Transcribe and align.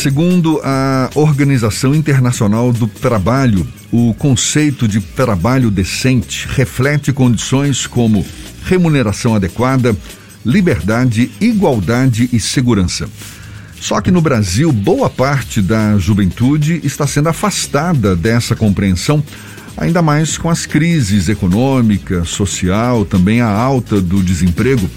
Segundo 0.00 0.60
a 0.62 1.10
Organização 1.16 1.92
Internacional 1.92 2.72
do 2.72 2.86
Trabalho, 2.86 3.66
o 3.90 4.14
conceito 4.14 4.86
de 4.86 5.00
trabalho 5.00 5.72
decente 5.72 6.46
reflete 6.48 7.12
condições 7.12 7.84
como 7.84 8.24
remuneração 8.64 9.34
adequada, 9.34 9.96
liberdade, 10.46 11.32
igualdade 11.40 12.30
e 12.32 12.38
segurança. 12.38 13.08
Só 13.80 14.00
que 14.00 14.12
no 14.12 14.20
Brasil, 14.20 14.70
boa 14.70 15.10
parte 15.10 15.60
da 15.60 15.98
juventude 15.98 16.80
está 16.84 17.04
sendo 17.04 17.30
afastada 17.30 18.14
dessa 18.14 18.54
compreensão, 18.54 19.20
ainda 19.76 20.00
mais 20.00 20.38
com 20.38 20.48
as 20.48 20.64
crises 20.64 21.28
econômica, 21.28 22.24
social, 22.24 23.04
também 23.04 23.40
a 23.40 23.50
alta 23.50 24.00
do 24.00 24.22
desemprego 24.22 24.88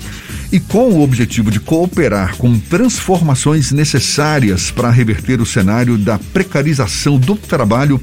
e 0.51 0.59
com 0.59 0.89
o 0.89 1.01
objetivo 1.01 1.49
de 1.49 1.59
cooperar 1.59 2.35
com 2.37 2.59
transformações 2.59 3.71
necessárias 3.71 4.69
para 4.69 4.89
reverter 4.89 5.39
o 5.39 5.45
cenário 5.45 5.97
da 5.97 6.19
precarização 6.19 7.17
do 7.17 7.35
trabalho, 7.35 8.01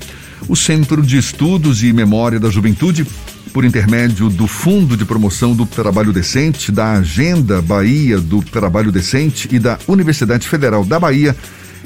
o 0.48 0.56
Centro 0.56 1.03
de 1.03 1.19
Estudos 1.19 1.83
e 1.83 1.92
Memória 1.92 2.41
da 2.41 2.48
Juventude, 2.48 3.06
por 3.53 3.65
intermédio 3.65 4.30
do 4.30 4.47
Fundo 4.47 4.97
de 4.97 5.05
Promoção 5.05 5.55
do 5.55 5.66
Trabalho 5.66 6.12
Decente, 6.12 6.73
da 6.73 6.92
Agenda 6.92 7.61
Bahia 7.61 8.19
do 8.19 8.42
Trabalho 8.42 8.91
Decente 8.91 9.48
e 9.51 9.59
da 9.59 9.78
Universidade 9.87 10.48
Federal 10.48 10.84
da 10.84 10.98
Bahia, 10.98 11.37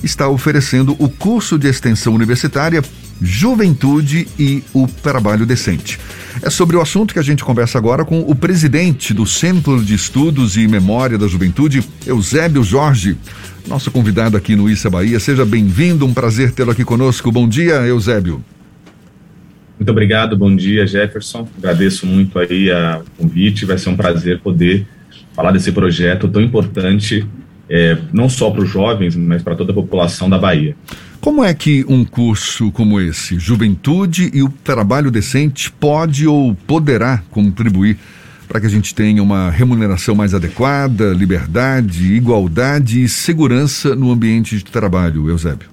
está 0.03 0.29
oferecendo 0.29 0.95
o 0.99 1.09
curso 1.09 1.59
de 1.59 1.69
extensão 1.69 2.15
universitária 2.15 2.83
Juventude 3.23 4.27
e 4.39 4.63
o 4.75 4.87
Trabalho 4.87 5.47
Decente. 5.47 5.99
É 6.43 6.51
sobre 6.51 6.77
o 6.77 6.81
assunto 6.81 7.15
que 7.15 7.21
a 7.21 7.23
gente 7.23 7.45
conversa 7.45 7.79
agora 7.79 8.05
com 8.05 8.21
o 8.21 8.35
presidente 8.35 9.15
do 9.15 9.25
Centro 9.25 9.83
de 9.83 9.95
Estudos 9.95 10.57
e 10.57 10.67
Memória 10.67 11.17
da 11.17 11.29
Juventude, 11.29 11.85
Eusébio 12.05 12.65
Jorge, 12.65 13.17
nosso 13.69 13.91
convidado 13.91 14.37
aqui 14.37 14.57
no 14.57 14.69
Issa 14.69 14.91
Bahia. 14.91 15.21
Seja 15.21 15.45
bem-vindo, 15.45 16.05
um 16.05 16.13
prazer 16.13 16.53
tê-lo 16.53 16.73
aqui 16.73 16.85
conosco. 16.85 17.31
Bom 17.31 17.49
dia, 17.49 17.75
Eusébio. 17.87 18.43
Muito 19.79 19.91
obrigado, 19.91 20.37
bom 20.37 20.55
dia, 20.55 20.87
Jefferson. 20.87 21.49
Agradeço 21.59 22.07
muito 22.07 22.39
aí 22.39 22.71
o 22.71 23.23
convite. 23.23 23.65
Vai 23.65 23.79
ser 23.79 23.91
um 23.91 23.97
prazer 23.97 24.41
poder 24.41 24.87
falar 25.35 25.53
desse 25.53 25.73
projeto 25.73 26.29
tão 26.29 26.43
importante, 26.43 27.27
é, 27.69 27.97
não 28.13 28.29
só 28.29 28.51
para 28.51 28.63
os 28.63 28.69
jovens, 28.69 29.17
mas 29.17 29.43
para 29.43 29.55
toda 29.55 29.73
a 29.73 29.75
população 29.75 30.29
da 30.29 30.39
Bahia. 30.39 30.77
Como 31.21 31.45
é 31.45 31.55
que 31.55 31.85
um 31.89 32.05
curso 32.05 32.73
como 32.73 33.01
esse, 33.01 33.39
Juventude 33.39 34.31
e 34.35 34.43
o 34.43 34.49
Trabalho 34.49 35.11
Decente, 35.11 35.71
pode 35.71 36.27
ou 36.27 36.55
poderá 36.67 37.23
contribuir 37.31 37.97
para 38.49 38.61
que 38.61 38.67
a 38.67 38.69
gente 38.69 38.95
tenha 38.95 39.23
uma 39.23 39.49
remuneração 39.49 40.15
mais 40.15 40.35
adequada, 40.35 41.15
liberdade, 41.15 42.13
igualdade 42.13 43.03
e 43.03 43.09
segurança 43.09 43.95
no 43.95 44.11
ambiente 44.11 44.57
de 44.57 44.65
trabalho, 44.65 45.31
Eusébio? 45.31 45.69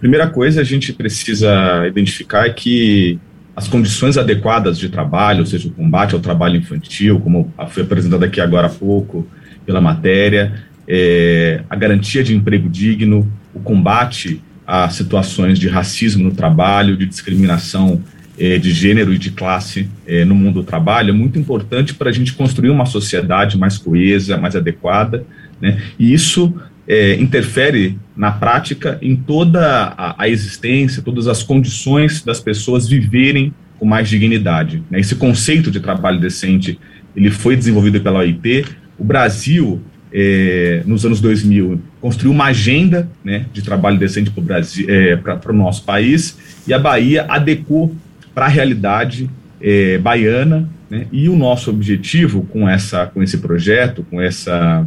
Primeira 0.00 0.26
coisa, 0.26 0.60
a 0.60 0.64
gente 0.64 0.92
precisa 0.92 1.86
identificar 1.86 2.52
que 2.52 3.18
as 3.56 3.68
condições 3.68 4.18
adequadas 4.18 4.76
de 4.76 4.88
trabalho, 4.88 5.40
ou 5.40 5.46
seja, 5.46 5.68
o 5.68 5.70
combate 5.70 6.14
ao 6.14 6.20
trabalho 6.20 6.56
infantil, 6.56 7.20
como 7.20 7.50
foi 7.68 7.84
apresentado 7.84 8.24
aqui 8.24 8.40
agora 8.40 8.66
há 8.66 8.70
pouco 8.70 9.26
pela 9.64 9.80
matéria, 9.80 10.64
é, 10.86 11.62
a 11.68 11.76
garantia 11.76 12.22
de 12.22 12.34
emprego 12.34 12.68
digno, 12.68 13.30
o 13.54 13.60
combate 13.60 14.40
a 14.66 14.88
situações 14.88 15.58
de 15.58 15.68
racismo 15.68 16.24
no 16.24 16.34
trabalho, 16.34 16.96
de 16.96 17.06
discriminação 17.06 18.02
eh, 18.38 18.58
de 18.58 18.72
gênero 18.72 19.12
e 19.12 19.18
de 19.18 19.30
classe 19.30 19.88
eh, 20.06 20.24
no 20.24 20.34
mundo 20.34 20.62
do 20.62 20.64
trabalho, 20.64 21.10
é 21.10 21.12
muito 21.12 21.38
importante 21.38 21.94
para 21.94 22.08
a 22.08 22.12
gente 22.12 22.32
construir 22.32 22.70
uma 22.70 22.86
sociedade 22.86 23.58
mais 23.58 23.76
coesa, 23.76 24.36
mais 24.36 24.56
adequada, 24.56 25.24
né? 25.60 25.80
e 25.98 26.12
isso 26.12 26.52
eh, 26.88 27.16
interfere 27.20 27.98
na 28.16 28.32
prática 28.32 28.98
em 29.02 29.14
toda 29.14 29.94
a, 29.96 30.22
a, 30.22 30.28
existência, 30.28 31.02
todas 31.02 31.28
as 31.28 31.42
condições 31.42 32.22
das 32.22 32.40
pessoas 32.40 32.88
viverem 32.88 33.52
com 33.78 33.84
mais 33.84 34.08
dignidade. 34.08 34.82
Né? 34.90 35.00
Esse 35.00 35.14
conceito 35.14 35.70
de 35.70 35.80
trabalho 35.80 36.18
decente 36.18 36.78
ele 37.14 37.30
foi 37.30 37.54
desenvolvido 37.54 38.00
pela 38.00 38.20
OIT. 38.20 38.64
O 38.98 39.04
Brasil 39.04 39.80
é, 40.16 40.84
nos 40.86 41.04
anos 41.04 41.20
2000, 41.20 41.82
construiu 42.00 42.30
uma 42.30 42.44
agenda 42.44 43.08
né, 43.24 43.46
de 43.52 43.62
trabalho 43.62 43.98
decente 43.98 44.30
para 44.30 45.40
o 45.44 45.50
é, 45.50 45.52
nosso 45.52 45.82
país, 45.82 46.38
e 46.68 46.72
a 46.72 46.78
Bahia 46.78 47.26
adequou 47.28 47.92
para 48.32 48.46
a 48.46 48.48
realidade 48.48 49.28
é, 49.60 49.98
baiana, 49.98 50.70
né, 50.88 51.06
e 51.10 51.28
o 51.28 51.36
nosso 51.36 51.68
objetivo 51.68 52.44
com, 52.44 52.68
essa, 52.68 53.06
com 53.06 53.24
esse 53.24 53.38
projeto, 53.38 54.06
com 54.08 54.20
essa, 54.20 54.86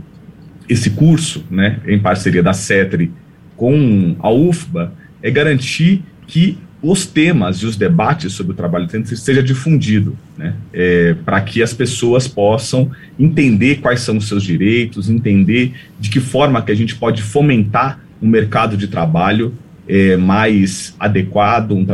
esse 0.69 0.91
curso, 0.91 1.44
né, 1.51 1.81
em 1.85 2.00
parceria 2.00 2.41
da 2.41 2.53
CETRE 2.53 3.12
com 3.57 4.16
a 4.19 4.31
UFBA, 4.31 4.94
é 5.22 5.29
garantir 5.29 6.03
que 6.25 6.57
os 6.90 7.06
temas 7.06 7.58
e 7.58 7.66
os 7.66 7.75
debates 7.75 8.31
sobre 8.31 8.53
o 8.53 8.56
trabalho 8.56 8.86
decente 8.86 9.16
seja 9.18 9.44
difundido, 9.44 10.18
né, 10.38 10.53
é, 10.74 11.16
para 11.25 11.42
que 11.42 11.62
as 11.62 11.74
pessoas 11.74 12.28
possam 12.28 12.90
entender 13.20 13.81
quais 13.81 14.00
são 14.00 14.16
os 14.16 14.28
seus 14.28 14.42
direitos, 14.42 15.09
entender 15.09 15.74
de 16.00 16.09
que 16.09 16.22
forma 16.22 16.62
que 16.62 16.72
a 16.72 16.75
gente 16.75 16.96
pode 16.96 17.22
fomentar 17.22 18.00
um 18.22 18.28
mercado 18.30 18.78
de 18.78 18.88
trabalho 18.88 19.53
é, 19.86 20.16
mais 20.16 20.96
adequado, 20.98 21.74
um, 21.74 21.86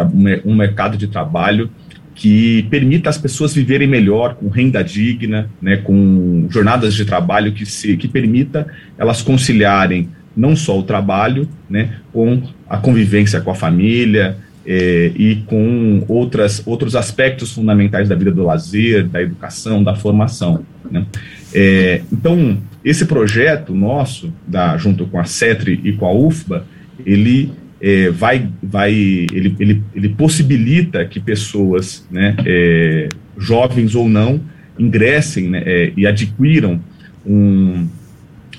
um 0.45 0.55
mercado 0.55 0.95
de 0.95 1.07
trabalho 1.07 1.71
que 2.13 2.67
permita 2.69 3.09
as 3.09 3.17
pessoas 3.17 3.51
viverem 3.51 3.87
melhor, 3.87 4.35
com 4.35 4.47
renda 4.47 4.83
digna, 4.83 5.49
né, 5.59 5.77
com 5.77 6.47
jornadas 6.51 6.93
de 6.93 7.03
trabalho 7.03 7.51
que 7.51 7.65
se 7.65 7.97
que 7.97 8.07
permita 8.07 8.67
elas 8.95 9.23
conciliarem 9.23 10.09
não 10.37 10.55
só 10.55 10.77
o 10.77 10.83
trabalho, 10.83 11.47
né, 11.67 11.95
com 12.11 12.43
a 12.69 12.77
convivência 12.77 13.41
com 13.41 13.49
a 13.49 13.55
família, 13.55 14.37
é, 14.65 15.11
e 15.15 15.43
com 15.47 16.03
outras, 16.07 16.61
outros 16.65 16.95
aspectos 16.95 17.51
fundamentais 17.51 18.09
da 18.09 18.15
vida 18.15 18.31
do 18.31 18.43
lazer, 18.43 19.07
da 19.07 19.21
educação, 19.21 19.83
da 19.83 19.95
formação. 19.95 20.65
Né? 20.89 21.05
É, 21.53 22.01
então, 22.11 22.57
esse 22.83 23.05
projeto 23.05 23.73
nosso, 23.73 24.33
da, 24.47 24.77
junto 24.77 25.05
com 25.05 25.19
a 25.19 25.25
CETRE 25.25 25.79
e 25.83 25.93
com 25.93 26.05
a 26.05 26.13
UFBA, 26.13 26.65
ele 27.05 27.51
é, 27.81 28.09
vai, 28.09 28.49
vai 28.61 28.93
ele, 28.93 29.55
ele, 29.59 29.83
ele 29.93 30.09
possibilita 30.09 31.03
que 31.05 31.19
pessoas, 31.19 32.07
né, 32.09 32.35
é, 32.45 33.09
jovens 33.37 33.95
ou 33.95 34.07
não, 34.07 34.39
ingressem 34.79 35.49
né, 35.49 35.63
é, 35.65 35.93
e 35.95 36.07
adquiram 36.07 36.79
um, 37.25 37.87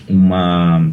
uma 0.08 0.86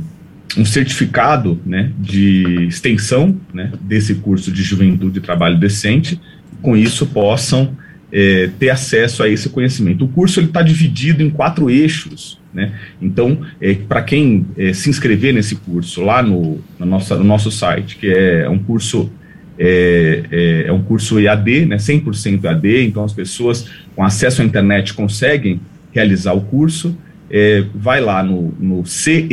um 0.58 0.66
certificado 0.66 1.60
né, 1.66 1.92
de 1.98 2.68
extensão 2.68 3.40
né, 3.54 3.72
desse 3.82 4.16
curso 4.16 4.52
de 4.52 4.62
juventude 4.64 5.20
e 5.20 5.22
trabalho 5.22 5.58
decente, 5.58 6.20
com 6.62 6.76
isso 6.76 7.06
possam 7.08 7.76
é, 8.12 8.50
ter 8.60 8.70
acesso 8.70 9.24
a 9.24 9.30
esse 9.30 9.50
conhecimento. 9.50 10.06
O 10.06 10.08
curso 10.08 10.42
está 10.42 10.62
dividido 10.62 11.24
em 11.24 11.30
quatro 11.30 11.70
eixos, 11.70 12.40
né? 12.54 12.74
então, 13.02 13.42
é, 13.62 13.74
para 13.74 14.02
quem 14.02 14.46
é, 14.58 14.74
se 14.74 14.90
inscrever 14.90 15.34
nesse 15.34 15.56
curso 15.56 16.02
lá 16.02 16.22
no, 16.22 16.60
no, 16.78 16.86
nosso, 16.86 17.16
no 17.16 17.24
nosso 17.24 17.50
site, 17.50 17.96
que 17.96 18.08
é 18.12 18.50
um 18.50 18.60
curso 18.60 19.10
é, 19.58 20.24
é, 20.32 20.64
é, 20.68 20.72
um 20.74 20.82
curso 20.82 21.20
EAD, 21.20 21.68
né, 21.68 21.78
100% 21.78 22.44
EAD, 22.44 22.86
então 22.86 23.04
as 23.04 23.14
pessoas 23.14 23.70
com 23.96 24.04
acesso 24.04 24.42
à 24.42 24.46
internet 24.46 24.94
conseguem 24.94 25.62
realizar 25.94 26.34
o 26.34 26.42
curso, 26.42 26.98
é, 27.32 27.64
vai 27.74 28.02
lá 28.02 28.22
no, 28.22 28.54
no 28.60 28.86
cemj.org 28.86 29.32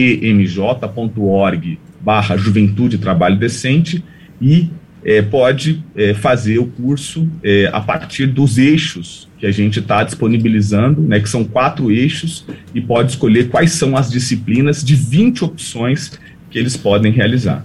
barra 2.00 2.36
Juventude 2.36 2.96
Trabalho 2.96 3.36
Decente 3.36 4.04
e 4.40 4.70
é, 5.04 5.20
pode 5.20 5.82
é, 5.96 6.14
fazer 6.14 6.58
o 6.58 6.66
curso 6.66 7.28
é, 7.42 7.68
a 7.72 7.80
partir 7.80 8.26
dos 8.26 8.56
eixos 8.56 9.28
que 9.38 9.46
a 9.46 9.50
gente 9.50 9.78
está 9.80 10.02
disponibilizando, 10.02 11.00
né, 11.00 11.20
que 11.20 11.28
são 11.28 11.44
quatro 11.44 11.92
eixos, 11.92 12.44
e 12.74 12.80
pode 12.80 13.12
escolher 13.12 13.48
quais 13.48 13.72
são 13.72 13.96
as 13.96 14.10
disciplinas 14.10 14.82
de 14.82 14.96
20 14.96 15.44
opções 15.44 16.18
que 16.50 16.58
eles 16.58 16.76
podem 16.76 17.12
realizar. 17.12 17.64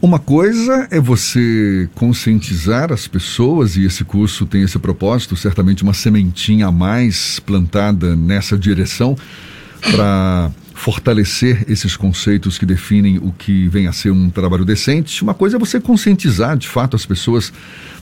Uma 0.00 0.18
coisa 0.18 0.86
é 0.90 1.00
você 1.00 1.88
conscientizar 1.94 2.92
as 2.92 3.08
pessoas, 3.08 3.76
e 3.76 3.84
esse 3.84 4.04
curso 4.04 4.44
tem 4.44 4.62
esse 4.62 4.78
propósito, 4.78 5.34
certamente 5.34 5.82
uma 5.82 5.94
sementinha 5.94 6.66
a 6.66 6.72
mais 6.72 7.40
plantada 7.40 8.14
nessa 8.14 8.58
direção, 8.58 9.16
para 9.90 10.50
fortalecer 10.74 11.64
esses 11.66 11.96
conceitos 11.96 12.58
que 12.58 12.66
definem 12.66 13.16
o 13.18 13.32
que 13.32 13.68
vem 13.68 13.86
a 13.86 13.92
ser 13.92 14.10
um 14.10 14.28
trabalho 14.28 14.66
decente. 14.66 15.22
Uma 15.22 15.32
coisa 15.32 15.56
é 15.56 15.58
você 15.58 15.80
conscientizar 15.80 16.58
de 16.58 16.68
fato 16.68 16.94
as 16.94 17.06
pessoas 17.06 17.50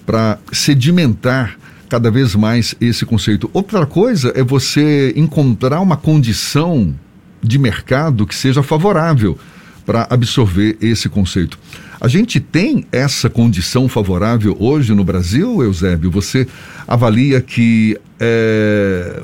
para 0.04 0.38
sedimentar 0.52 1.56
cada 1.88 2.10
vez 2.10 2.34
mais 2.34 2.74
esse 2.80 3.06
conceito. 3.06 3.48
Outra 3.52 3.86
coisa 3.86 4.32
é 4.34 4.42
você 4.42 5.12
encontrar 5.14 5.80
uma 5.80 5.96
condição 5.96 6.92
de 7.40 7.56
mercado 7.56 8.26
que 8.26 8.34
seja 8.34 8.64
favorável 8.64 9.38
para 9.84 10.06
absorver 10.10 10.76
esse 10.80 11.08
conceito. 11.08 11.58
A 12.00 12.08
gente 12.08 12.40
tem 12.40 12.86
essa 12.92 13.30
condição 13.30 13.88
favorável 13.88 14.56
hoje 14.58 14.94
no 14.94 15.04
Brasil, 15.04 15.62
Eusébio? 15.62 16.10
Você 16.10 16.46
avalia 16.86 17.40
que 17.40 17.98
é, 18.20 19.22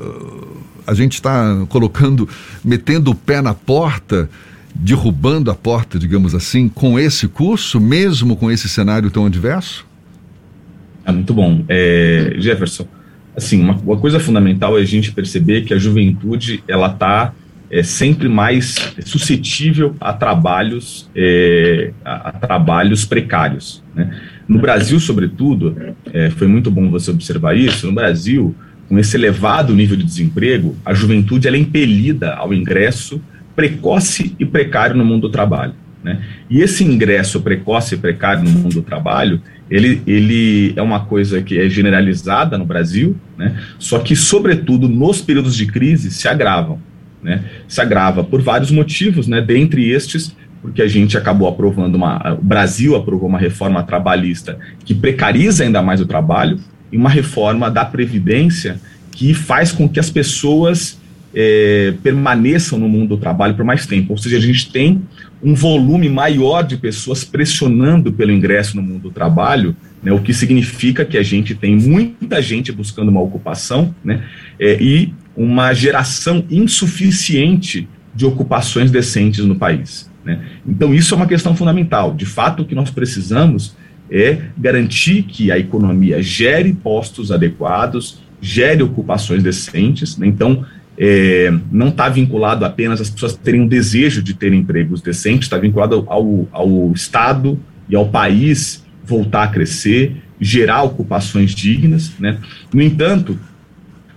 a 0.87 0.93
gente 0.93 1.13
está 1.13 1.65
colocando, 1.69 2.27
metendo 2.63 3.11
o 3.11 3.15
pé 3.15 3.41
na 3.41 3.53
porta 3.53 4.29
derrubando 4.73 5.51
a 5.51 5.55
porta, 5.55 5.99
digamos 5.99 6.33
assim, 6.33 6.67
com 6.67 6.97
esse 6.99 7.27
curso, 7.27 7.79
mesmo 7.79 8.35
com 8.35 8.49
esse 8.49 8.69
cenário 8.69 9.11
tão 9.11 9.25
adverso? 9.25 9.85
É 11.05 11.11
muito 11.11 11.33
bom. 11.33 11.63
É, 11.67 12.35
Jefferson, 12.37 12.87
assim, 13.35 13.61
uma, 13.61 13.75
uma, 13.75 13.97
coisa 13.97 14.19
fundamental 14.19 14.77
é 14.77 14.81
a 14.81 14.85
gente 14.85 15.11
perceber 15.11 15.65
que 15.65 15.73
a 15.73 15.77
juventude, 15.77 16.63
ela 16.67 16.87
está 16.87 17.33
é, 17.71 17.81
sempre 17.81 18.27
mais 18.27 18.75
suscetível 19.05 19.95
a 19.99 20.11
trabalhos, 20.11 21.09
é, 21.15 21.93
a, 22.03 22.29
a, 22.29 22.31
trabalhos 22.33 23.05
precários. 23.05 23.81
Né? 23.95 24.13
No 24.45 24.59
Brasil, 24.59 24.99
sobretudo, 24.99 25.95
é, 26.11 26.29
foi 26.31 26.47
muito 26.47 26.69
bom 26.69 26.89
você 26.89 27.09
observar 27.09 27.55
isso, 27.55 27.87
no 27.87 27.93
Brasil, 27.93 28.53
com 28.89 28.99
esse 28.99 29.15
elevado 29.15 29.73
nível 29.73 29.95
de 29.95 30.03
desemprego, 30.03 30.75
a 30.83 30.93
juventude 30.93 31.47
é 31.47 31.57
impelida 31.57 32.33
ao 32.33 32.53
ingresso 32.53 33.21
precoce 33.55 34.35
e 34.37 34.45
precário 34.45 34.97
no 34.97 35.05
mundo 35.05 35.21
do 35.21 35.29
trabalho. 35.29 35.73
Né? 36.03 36.21
E 36.49 36.59
esse 36.59 36.83
ingresso 36.83 37.39
precoce 37.39 37.95
e 37.95 37.97
precário 37.97 38.43
no 38.43 38.49
mundo 38.49 38.73
do 38.73 38.81
trabalho, 38.81 39.41
ele, 39.69 40.01
ele 40.05 40.73
é 40.75 40.81
uma 40.81 41.05
coisa 41.05 41.41
que 41.41 41.57
é 41.57 41.69
generalizada 41.69 42.57
no 42.57 42.65
Brasil, 42.65 43.15
né? 43.37 43.57
só 43.79 43.99
que, 43.99 44.13
sobretudo, 44.13 44.89
nos 44.89 45.21
períodos 45.21 45.55
de 45.55 45.67
crise, 45.67 46.11
se 46.11 46.27
agravam. 46.27 46.90
Né? 47.23 47.43
Se 47.67 47.79
agrava 47.81 48.23
por 48.23 48.41
vários 48.41 48.71
motivos, 48.71 49.27
né? 49.27 49.41
dentre 49.41 49.89
estes, 49.89 50.35
porque 50.61 50.81
a 50.81 50.87
gente 50.87 51.17
acabou 51.17 51.47
aprovando 51.47 51.95
uma. 51.95 52.33
O 52.33 52.43
Brasil 52.43 52.95
aprovou 52.95 53.27
uma 53.27 53.39
reforma 53.39 53.81
trabalhista 53.83 54.59
que 54.85 54.93
precariza 54.93 55.63
ainda 55.63 55.81
mais 55.81 55.99
o 55.99 56.05
trabalho, 56.05 56.59
e 56.91 56.97
uma 56.97 57.09
reforma 57.09 57.71
da 57.71 57.85
Previdência 57.85 58.79
que 59.11 59.33
faz 59.33 59.71
com 59.71 59.87
que 59.87 59.99
as 59.99 60.09
pessoas 60.09 60.99
é, 61.33 61.93
permaneçam 62.03 62.77
no 62.77 62.89
mundo 62.89 63.15
do 63.15 63.17
trabalho 63.17 63.55
por 63.55 63.63
mais 63.63 63.85
tempo. 63.85 64.11
Ou 64.11 64.17
seja, 64.17 64.37
a 64.37 64.41
gente 64.41 64.71
tem 64.71 65.01
um 65.41 65.53
volume 65.55 66.09
maior 66.09 66.63
de 66.63 66.77
pessoas 66.77 67.23
pressionando 67.23 68.11
pelo 68.11 68.31
ingresso 68.31 68.75
no 68.75 68.83
mundo 68.83 69.03
do 69.03 69.11
trabalho, 69.11 69.75
né, 70.03 70.11
o 70.11 70.19
que 70.19 70.33
significa 70.33 71.05
que 71.05 71.17
a 71.17 71.23
gente 71.23 71.55
tem 71.55 71.75
muita 71.75 72.41
gente 72.41 72.71
buscando 72.71 73.09
uma 73.09 73.21
ocupação 73.21 73.93
né, 74.03 74.23
é, 74.59 74.77
e 74.81 75.13
uma 75.35 75.73
geração 75.73 76.43
insuficiente 76.49 77.87
de 78.13 78.25
ocupações 78.25 78.91
decentes 78.91 79.45
no 79.45 79.55
país. 79.55 80.09
Né. 80.23 80.39
Então, 80.67 80.93
isso 80.93 81.13
é 81.13 81.17
uma 81.17 81.27
questão 81.27 81.55
fundamental. 81.55 82.13
De 82.13 82.25
fato, 82.25 82.63
o 82.63 82.65
que 82.65 82.75
nós 82.75 82.91
precisamos 82.91 83.75
é 84.09 84.39
garantir 84.57 85.23
que 85.23 85.51
a 85.51 85.57
economia 85.57 86.21
gere 86.21 86.73
postos 86.73 87.31
adequados, 87.31 88.21
gere 88.41 88.83
ocupações 88.83 89.41
decentes. 89.41 90.17
Né. 90.17 90.27
Então, 90.27 90.65
é, 90.97 91.51
não 91.71 91.87
está 91.87 92.09
vinculado 92.09 92.65
apenas 92.65 92.99
às 92.99 93.09
pessoas 93.09 93.35
terem 93.35 93.61
um 93.61 93.67
desejo 93.67 94.21
de 94.21 94.33
ter 94.33 94.53
empregos 94.53 95.01
decentes, 95.01 95.45
está 95.45 95.57
vinculado 95.57 96.05
ao, 96.07 96.47
ao 96.51 96.91
Estado 96.91 97.57
e 97.89 97.95
ao 97.95 98.09
país 98.09 98.83
voltar 99.03 99.43
a 99.43 99.47
crescer, 99.47 100.17
gerar 100.39 100.83
ocupações 100.83 101.55
dignas. 101.55 102.11
Né? 102.19 102.37
No 102.73 102.81
entanto, 102.81 103.39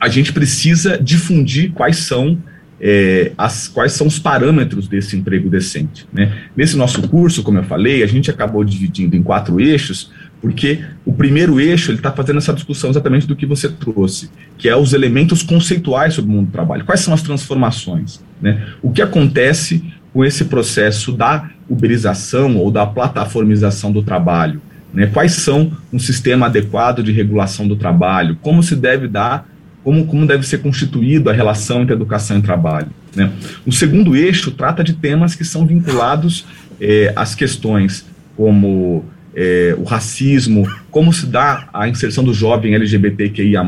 a 0.05 0.09
gente 0.09 0.35
precisa 0.35 0.99
difundir 0.99 1.73
quais 1.73 1.97
são 1.97 2.39
é, 2.79 3.33
as, 3.39 3.69
quais 3.69 3.93
são 3.93 4.07
os 4.07 4.19
parâmetros 4.19 4.87
desse 4.87 5.17
emprego 5.17 5.49
decente. 5.49 6.07
Né? 6.13 6.43
Nesse 6.55 6.77
nosso 6.77 7.09
curso, 7.09 7.43
como 7.43 7.59
eu 7.59 7.65
falei, 7.65 8.03
a 8.03 8.07
gente 8.07 8.31
acabou 8.31 8.63
dividindo 8.63 9.17
em 9.17 9.23
quatro 9.23 9.59
eixos, 9.59 10.13
porque 10.43 10.85
o 11.07 11.13
primeiro 11.15 11.59
eixo 11.59 11.91
ele 11.91 11.99
está 11.99 12.13
fazendo 12.13 12.37
essa 12.37 12.53
discussão 12.53 12.91
exatamente 12.91 13.27
do 13.27 13.35
que 13.35 13.47
você 13.47 13.67
trouxe, 13.67 14.29
que 14.59 14.69
é 14.69 14.77
os 14.77 14.93
elementos 14.93 15.43
conceituais 15.43 16.13
sobre 16.13 16.31
o 16.31 16.35
mundo 16.35 16.49
do 16.49 16.53
trabalho. 16.53 16.85
Quais 16.85 17.01
são 17.01 17.15
as 17.15 17.23
transformações? 17.23 18.23
Né? 18.43 18.63
O 18.83 18.91
que 18.91 19.01
acontece 19.01 19.83
com 20.13 20.23
esse 20.23 20.45
processo 20.45 21.13
da 21.13 21.49
uberização 21.67 22.59
ou 22.59 22.71
da 22.71 22.85
plataformização 22.85 23.91
do 23.91 24.03
trabalho? 24.03 24.61
Né? 24.93 25.07
Quais 25.07 25.33
são 25.33 25.73
um 25.91 25.99
sistema 25.99 26.45
adequado 26.45 27.03
de 27.03 27.13
regulação 27.13 27.67
do 27.67 27.77
trabalho? 27.77 28.37
Como 28.43 28.63
se 28.63 28.77
deve 28.77 29.09
dar, 29.09 29.54
como, 29.85 30.07
como 30.07 30.27
deve 30.27 30.47
ser 30.47 30.59
constituída 30.59 31.31
a 31.31 31.35
relação 31.35 31.83
entre 31.83 31.95
educação 31.95 32.39
e 32.39 32.43
trabalho? 32.43 32.89
Né? 33.15 33.31
O 33.65 33.71
segundo 33.71 34.17
eixo 34.17 34.51
trata 34.51 34.83
de 34.83 34.95
temas 34.95 35.35
que 35.35 35.45
são 35.45 35.67
vinculados 35.67 36.47
eh, 36.81 37.13
às 37.15 37.35
questões 37.35 38.07
como 38.37 39.05
é, 39.35 39.75
o 39.77 39.85
racismo, 39.85 40.69
como 40.91 41.13
se 41.13 41.27
dá 41.27 41.69
a 41.73 41.89
inserção 41.89 42.25
do 42.25 42.33
jovem 42.33 42.75
LGBTQIA+, 42.75 43.65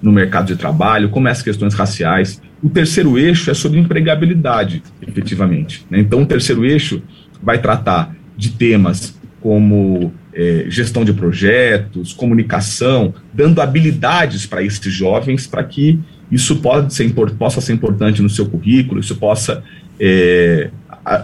no 0.00 0.12
mercado 0.12 0.46
de 0.46 0.56
trabalho, 0.56 1.08
como 1.08 1.28
é 1.28 1.30
as 1.30 1.42
questões 1.42 1.74
raciais. 1.74 2.40
O 2.62 2.68
terceiro 2.68 3.18
eixo 3.18 3.50
é 3.50 3.54
sobre 3.54 3.78
empregabilidade, 3.78 4.82
efetivamente. 5.06 5.84
Né? 5.90 6.00
Então, 6.00 6.22
o 6.22 6.26
terceiro 6.26 6.64
eixo 6.64 7.02
vai 7.42 7.58
tratar 7.58 8.14
de 8.36 8.50
temas 8.50 9.18
como 9.40 10.12
é, 10.38 10.66
gestão 10.68 11.04
de 11.04 11.12
projetos, 11.12 12.12
comunicação, 12.12 13.12
dando 13.34 13.60
habilidades 13.60 14.46
para 14.46 14.62
esses 14.62 14.92
jovens 14.92 15.48
para 15.48 15.64
que 15.64 15.98
isso 16.30 16.56
pode 16.56 16.94
ser, 16.94 17.12
possa 17.36 17.60
ser 17.60 17.72
importante 17.72 18.22
no 18.22 18.30
seu 18.30 18.46
currículo, 18.46 19.00
isso 19.00 19.16
possa 19.16 19.64
é, 19.98 20.70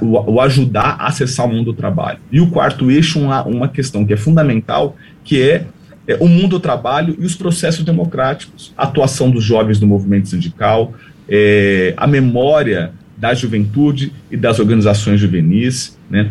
o, 0.03 0.41
ajudar 0.41 0.97
a 0.99 1.07
acessar 1.07 1.47
o 1.47 1.49
mundo 1.49 1.67
do 1.67 1.75
trabalho. 1.75 2.19
E 2.33 2.41
o 2.41 2.51
quarto 2.51 2.91
eixo, 2.91 3.21
uma, 3.21 3.45
uma 3.45 3.69
questão 3.69 4.05
que 4.05 4.13
é 4.13 4.17
fundamental, 4.17 4.97
que 5.23 5.41
é, 5.41 5.67
é 6.09 6.17
o 6.19 6.27
mundo 6.27 6.49
do 6.49 6.61
trabalho 6.61 7.17
e 7.17 7.25
os 7.25 7.37
processos 7.37 7.85
democráticos, 7.85 8.75
a 8.77 8.83
atuação 8.83 9.31
dos 9.31 9.45
jovens 9.45 9.79
no 9.79 9.87
movimento 9.87 10.29
sindical, 10.29 10.93
é, 11.29 11.95
a 11.97 12.07
memória 12.09 12.93
da 13.17 13.33
juventude 13.33 14.13
e 14.29 14.37
das 14.37 14.59
organizações 14.59 15.21
juvenis, 15.21 15.97
né? 16.11 16.31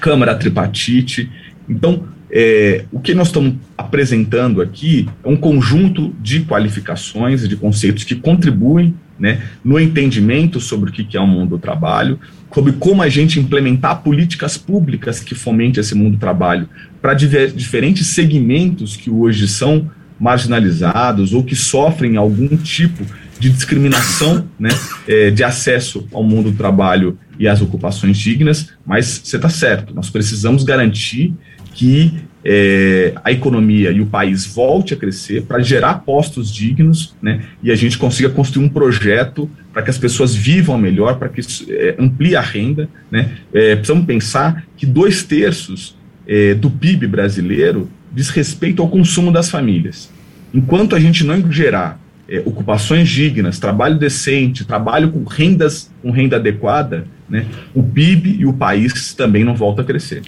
Câmara 0.00 0.34
Tripartite. 0.34 1.30
Então, 1.70 2.02
é, 2.32 2.84
o 2.90 3.00
que 3.00 3.14
nós 3.14 3.28
estamos 3.28 3.54
apresentando 3.78 4.60
aqui 4.60 5.08
é 5.24 5.28
um 5.28 5.36
conjunto 5.36 6.14
de 6.20 6.40
qualificações 6.40 7.44
e 7.44 7.48
de 7.48 7.56
conceitos 7.56 8.02
que 8.02 8.16
contribuem 8.16 8.94
né, 9.18 9.42
no 9.62 9.78
entendimento 9.78 10.60
sobre 10.60 10.90
o 10.90 10.92
que 10.92 11.16
é 11.16 11.20
o 11.20 11.26
mundo 11.26 11.50
do 11.50 11.58
trabalho, 11.58 12.18
sobre 12.52 12.72
como 12.72 13.02
a 13.02 13.08
gente 13.08 13.38
implementar 13.38 14.02
políticas 14.02 14.56
públicas 14.56 15.20
que 15.20 15.34
fomentem 15.34 15.80
esse 15.80 15.94
mundo 15.94 16.12
do 16.12 16.18
trabalho 16.18 16.68
para 17.00 17.14
diferentes 17.14 18.08
segmentos 18.08 18.96
que 18.96 19.10
hoje 19.10 19.46
são 19.46 19.90
marginalizados 20.18 21.32
ou 21.32 21.44
que 21.44 21.54
sofrem 21.54 22.16
algum 22.16 22.56
tipo 22.56 23.04
de 23.38 23.48
discriminação 23.48 24.46
né, 24.58 24.68
é, 25.08 25.30
de 25.30 25.42
acesso 25.42 26.06
ao 26.12 26.22
mundo 26.22 26.50
do 26.50 26.56
trabalho 26.56 27.18
e 27.38 27.48
às 27.48 27.62
ocupações 27.62 28.18
dignas, 28.18 28.68
mas 28.84 29.22
você 29.24 29.36
está 29.36 29.48
certo, 29.48 29.94
nós 29.94 30.10
precisamos 30.10 30.62
garantir 30.62 31.34
que 31.80 32.12
é, 32.44 33.14
a 33.24 33.32
economia 33.32 33.90
e 33.90 34.02
o 34.02 34.06
país 34.06 34.44
volte 34.44 34.92
a 34.92 34.96
crescer 34.98 35.44
para 35.44 35.62
gerar 35.62 35.94
postos 36.00 36.52
dignos 36.52 37.16
né, 37.22 37.42
e 37.62 37.70
a 37.70 37.74
gente 37.74 37.96
consiga 37.96 38.28
construir 38.28 38.66
um 38.66 38.68
projeto 38.68 39.50
para 39.72 39.80
que 39.80 39.88
as 39.88 39.96
pessoas 39.96 40.34
vivam 40.34 40.76
melhor, 40.76 41.18
para 41.18 41.30
que 41.30 41.40
isso 41.40 41.64
é, 41.70 41.96
amplie 41.98 42.36
a 42.36 42.42
renda. 42.42 42.86
Né? 43.10 43.30
É, 43.50 43.76
precisamos 43.76 44.04
pensar 44.04 44.62
que 44.76 44.84
dois 44.84 45.22
terços 45.22 45.96
é, 46.28 46.52
do 46.52 46.70
PIB 46.70 47.06
brasileiro 47.06 47.88
diz 48.12 48.28
respeito 48.28 48.82
ao 48.82 48.88
consumo 48.90 49.32
das 49.32 49.50
famílias. 49.50 50.10
Enquanto 50.52 50.94
a 50.94 51.00
gente 51.00 51.24
não 51.24 51.50
gerar 51.50 51.98
é, 52.28 52.42
ocupações 52.44 53.08
dignas, 53.08 53.58
trabalho 53.58 53.98
decente, 53.98 54.66
trabalho 54.66 55.10
com 55.10 55.24
rendas 55.24 55.90
com 56.02 56.10
renda 56.10 56.36
adequada, 56.36 57.06
né, 57.26 57.46
o 57.72 57.82
PIB 57.82 58.36
e 58.40 58.44
o 58.44 58.52
país 58.52 59.14
também 59.14 59.44
não 59.44 59.54
voltam 59.54 59.82
a 59.82 59.86
crescer. 59.86 60.22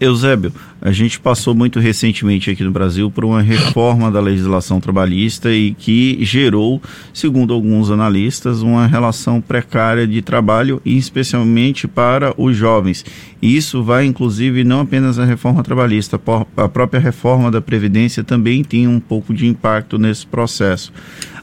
Eusébio, 0.00 0.52
a 0.80 0.92
gente 0.92 1.18
passou 1.18 1.54
muito 1.54 1.78
recentemente 1.78 2.50
aqui 2.50 2.62
no 2.62 2.70
Brasil 2.70 3.10
por 3.10 3.24
uma 3.24 3.40
reforma 3.40 4.10
da 4.10 4.20
legislação 4.20 4.80
trabalhista 4.80 5.50
e 5.50 5.72
que 5.72 6.18
gerou, 6.22 6.82
segundo 7.12 7.54
alguns 7.54 7.90
analistas, 7.90 8.60
uma 8.60 8.86
relação 8.86 9.40
precária 9.40 10.06
de 10.06 10.20
trabalho, 10.20 10.82
especialmente 10.84 11.88
para 11.88 12.34
os 12.36 12.56
jovens. 12.56 13.04
Isso 13.40 13.82
vai, 13.82 14.04
inclusive, 14.04 14.64
não 14.64 14.80
apenas 14.80 15.18
a 15.18 15.24
reforma 15.24 15.62
trabalhista, 15.62 16.20
a 16.56 16.68
própria 16.68 17.00
reforma 17.00 17.50
da 17.50 17.60
Previdência 17.60 18.24
também 18.24 18.62
tem 18.62 18.88
um 18.88 19.00
pouco 19.00 19.32
de 19.32 19.46
impacto 19.46 19.98
nesse 19.98 20.26
processo. 20.26 20.92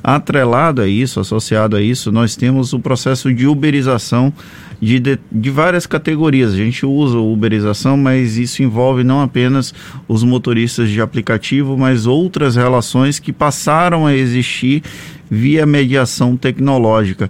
Atrelado 0.04 0.82
a 0.82 0.88
isso, 0.88 1.20
associado 1.20 1.76
a 1.76 1.82
isso, 1.82 2.12
nós 2.12 2.36
temos 2.36 2.74
o 2.74 2.80
processo 2.80 3.32
de 3.34 3.46
uberização 3.46 4.34
de, 4.82 5.00
de, 5.00 5.20
de, 5.32 5.50
várias 5.52 5.86
categorias. 5.86 6.54
A 6.54 6.58
gente 6.58 6.86
usa 6.86 7.20
uberização, 7.20 7.96
mas 7.96 8.38
isso 8.38 8.64
envolve 8.64 9.04
não 9.04 9.22
apenas 9.22 9.74
os 10.08 10.24
motoristas 10.24 10.90
de 10.90 11.00
aplicativo, 11.00 11.78
mas 11.78 12.08
outras 12.08 12.56
relações 12.56 13.20
que 13.20 13.32
passaram 13.32 14.08
a 14.08 14.16
existir 14.16 14.82
via 15.30 15.66
mediação 15.66 16.36
tecnológica. 16.36 17.30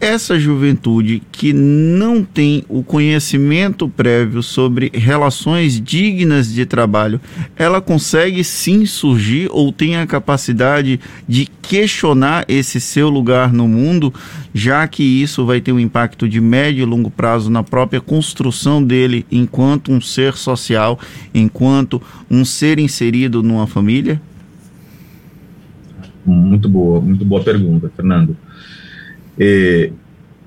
Essa 0.00 0.38
juventude 0.38 1.22
que 1.32 1.52
não 1.52 2.22
tem 2.22 2.64
o 2.68 2.82
conhecimento 2.82 3.88
prévio 3.88 4.42
sobre 4.42 4.90
relações 4.94 5.80
dignas 5.80 6.52
de 6.52 6.64
trabalho, 6.64 7.20
ela 7.56 7.80
consegue 7.80 8.44
sim 8.44 8.86
surgir 8.86 9.48
ou 9.50 9.72
tem 9.72 9.96
a 9.96 10.06
capacidade 10.06 11.00
de 11.26 11.46
questionar 11.60 12.44
esse 12.48 12.80
seu 12.80 13.08
lugar 13.08 13.52
no 13.52 13.66
mundo, 13.66 14.14
já 14.54 14.86
que 14.86 15.02
isso 15.02 15.44
vai 15.44 15.60
ter 15.60 15.72
um 15.72 15.80
impacto 15.80 16.28
de 16.28 16.40
médio 16.40 16.82
e 16.82 16.86
longo 16.86 17.10
prazo 17.10 17.50
na 17.50 17.62
própria 17.62 18.00
construção 18.00 18.82
dele 18.82 19.26
enquanto 19.30 19.92
um 19.92 20.00
ser 20.00 20.34
social, 20.34 20.98
enquanto 21.34 22.00
um 22.30 22.44
ser 22.44 22.78
inserido 22.78 23.42
numa 23.42 23.66
família? 23.66 24.20
Muito 26.24 26.68
boa, 26.68 27.00
muito 27.00 27.24
boa 27.24 27.42
pergunta, 27.42 27.90
Fernando. 27.96 28.36
É, 29.38 29.90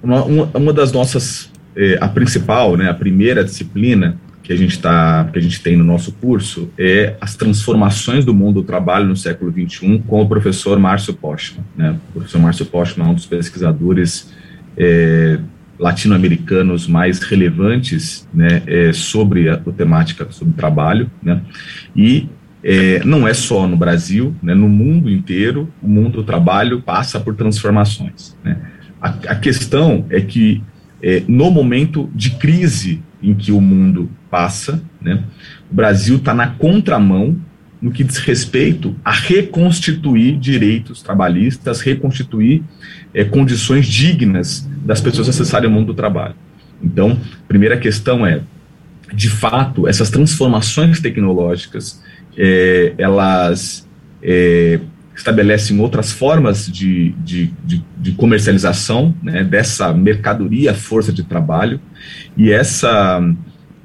uma, 0.04 0.24
uma, 0.24 0.74
das 0.74 0.92
nossas, 0.92 1.52
é, 1.76 1.98
a 2.02 2.08
principal, 2.08 2.76
né, 2.76 2.90
a 2.90 2.94
primeira 2.94 3.44
disciplina 3.44 4.18
que 4.44 4.52
a 4.52 4.56
gente 4.56 4.80
tá, 4.80 5.30
que 5.32 5.38
a 5.38 5.42
gente 5.42 5.62
tem 5.62 5.78
no 5.78 5.84
nosso 5.84 6.12
curso 6.14 6.70
é 6.78 7.16
as 7.22 7.36
transformações 7.36 8.26
do 8.26 8.34
mundo 8.34 8.62
do 8.62 8.64
trabalho 8.64 9.06
no 9.06 9.16
século 9.16 9.52
XXI 9.52 10.02
com 10.08 10.22
o 10.22 10.28
professor 10.28 10.80
Márcio 10.80 11.14
Postman. 11.14 11.64
Né? 11.78 11.96
O 12.10 12.14
professor 12.14 12.42
Márcio 12.42 12.66
Postman 12.66 13.08
é 13.08 13.10
um 13.12 13.14
dos 13.14 13.26
pesquisadores 13.26 14.34
é, 14.76 15.40
latino-americanos 15.78 16.88
mais 16.88 17.20
relevantes 17.20 18.28
né, 18.34 18.62
é, 18.68 18.94
sobre 18.94 19.50
a, 19.50 19.54
a, 19.54 19.72
temática 19.72 20.28
sobre 20.30 20.54
trabalho, 20.54 21.10
né? 21.24 21.42
E 21.96 22.30
é, 22.64 23.04
não 23.04 23.28
é 23.28 23.34
só 23.34 23.68
no 23.68 23.76
Brasil, 23.76 24.36
né, 24.42 24.54
no 24.54 24.70
mundo 24.70 25.10
inteiro, 25.10 25.68
o 25.82 25.88
mundo 25.88 26.18
do 26.18 26.24
trabalho 26.24 26.82
passa 26.82 27.20
por 27.20 27.36
transformações. 27.36 28.38
Né? 28.44 28.58
A, 29.01 29.10
a 29.10 29.36
questão 29.36 30.05
é 30.10 30.22
que, 30.22 30.62
é, 31.01 31.24
no 31.27 31.50
momento 31.50 32.10
de 32.13 32.31
crise 32.31 33.01
em 33.22 33.34
que 33.34 33.51
o 33.51 33.60
mundo 33.60 34.10
passa, 34.29 34.81
né, 35.01 35.24
o 35.70 35.75
Brasil 35.75 36.17
está 36.17 36.34
na 36.34 36.48
contramão 36.48 37.38
no 37.81 37.91
que 37.91 38.03
diz 38.03 38.17
respeito 38.17 38.96
a 39.03 39.12
reconstituir 39.12 40.38
direitos 40.38 41.01
trabalhistas, 41.01 41.81
reconstituir 41.81 42.63
é, 43.13 43.24
condições 43.24 43.88
dignas 43.88 44.70
das 44.86 45.01
pessoas 45.01 45.27
acessarem 45.27 45.67
o 45.67 45.72
mundo 45.72 45.88
do 45.88 45.93
trabalho. 45.96 46.36
Então, 46.84 47.20
primeira 47.48 47.77
questão 47.77 48.25
é, 48.25 48.41
de 49.13 49.29
fato, 49.29 49.88
essas 49.88 50.10
transformações 50.10 51.00
tecnológicas, 51.00 52.01
é, 52.38 52.93
elas 52.98 53.88
é, 54.22 54.79
estabelecem 55.15 55.80
outras 55.80 56.12
formas 56.12 56.65
de, 56.68 57.12
de, 57.24 57.53
de, 57.63 57.84
de 57.98 58.12
comercialização 58.13 59.13
né, 59.22 59.44
dessa 59.44 59.94
mercadoria 59.94 60.74
força 60.74 61.12
de 61.12 61.24
trabalho 61.24 61.80
e 62.38 62.51
essa, 62.51 63.22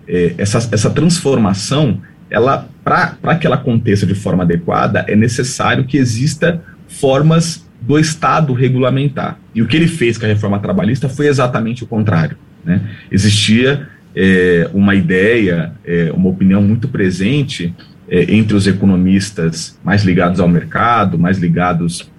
é, 0.08 0.34
essa, 0.38 0.58
essa 0.72 0.90
transformação 0.90 2.00
ela 2.30 2.68
para 2.82 3.36
que 3.36 3.46
ela 3.46 3.56
aconteça 3.56 4.06
de 4.06 4.14
forma 4.14 4.44
adequada 4.44 5.04
é 5.08 5.16
necessário 5.16 5.84
que 5.84 5.96
exista 5.96 6.62
formas 6.88 7.66
do 7.80 7.98
Estado 7.98 8.52
regulamentar 8.52 9.38
e 9.54 9.62
o 9.62 9.66
que 9.66 9.76
ele 9.76 9.88
fez 9.88 10.16
com 10.16 10.24
a 10.24 10.28
reforma 10.28 10.58
trabalhista 10.60 11.08
foi 11.08 11.26
exatamente 11.26 11.82
o 11.82 11.86
contrário 11.86 12.36
né? 12.64 12.80
existia 13.10 13.88
é, 14.14 14.70
uma 14.72 14.94
ideia 14.94 15.72
é, 15.84 16.10
uma 16.14 16.28
opinião 16.28 16.62
muito 16.62 16.88
presente 16.88 17.74
é, 18.08 18.34
entre 18.34 18.56
os 18.56 18.66
economistas 18.66 19.78
mais 19.84 20.04
ligados 20.04 20.40
ao 20.40 20.48
mercado, 20.48 21.18
mais 21.18 21.38
ligados 21.38 22.10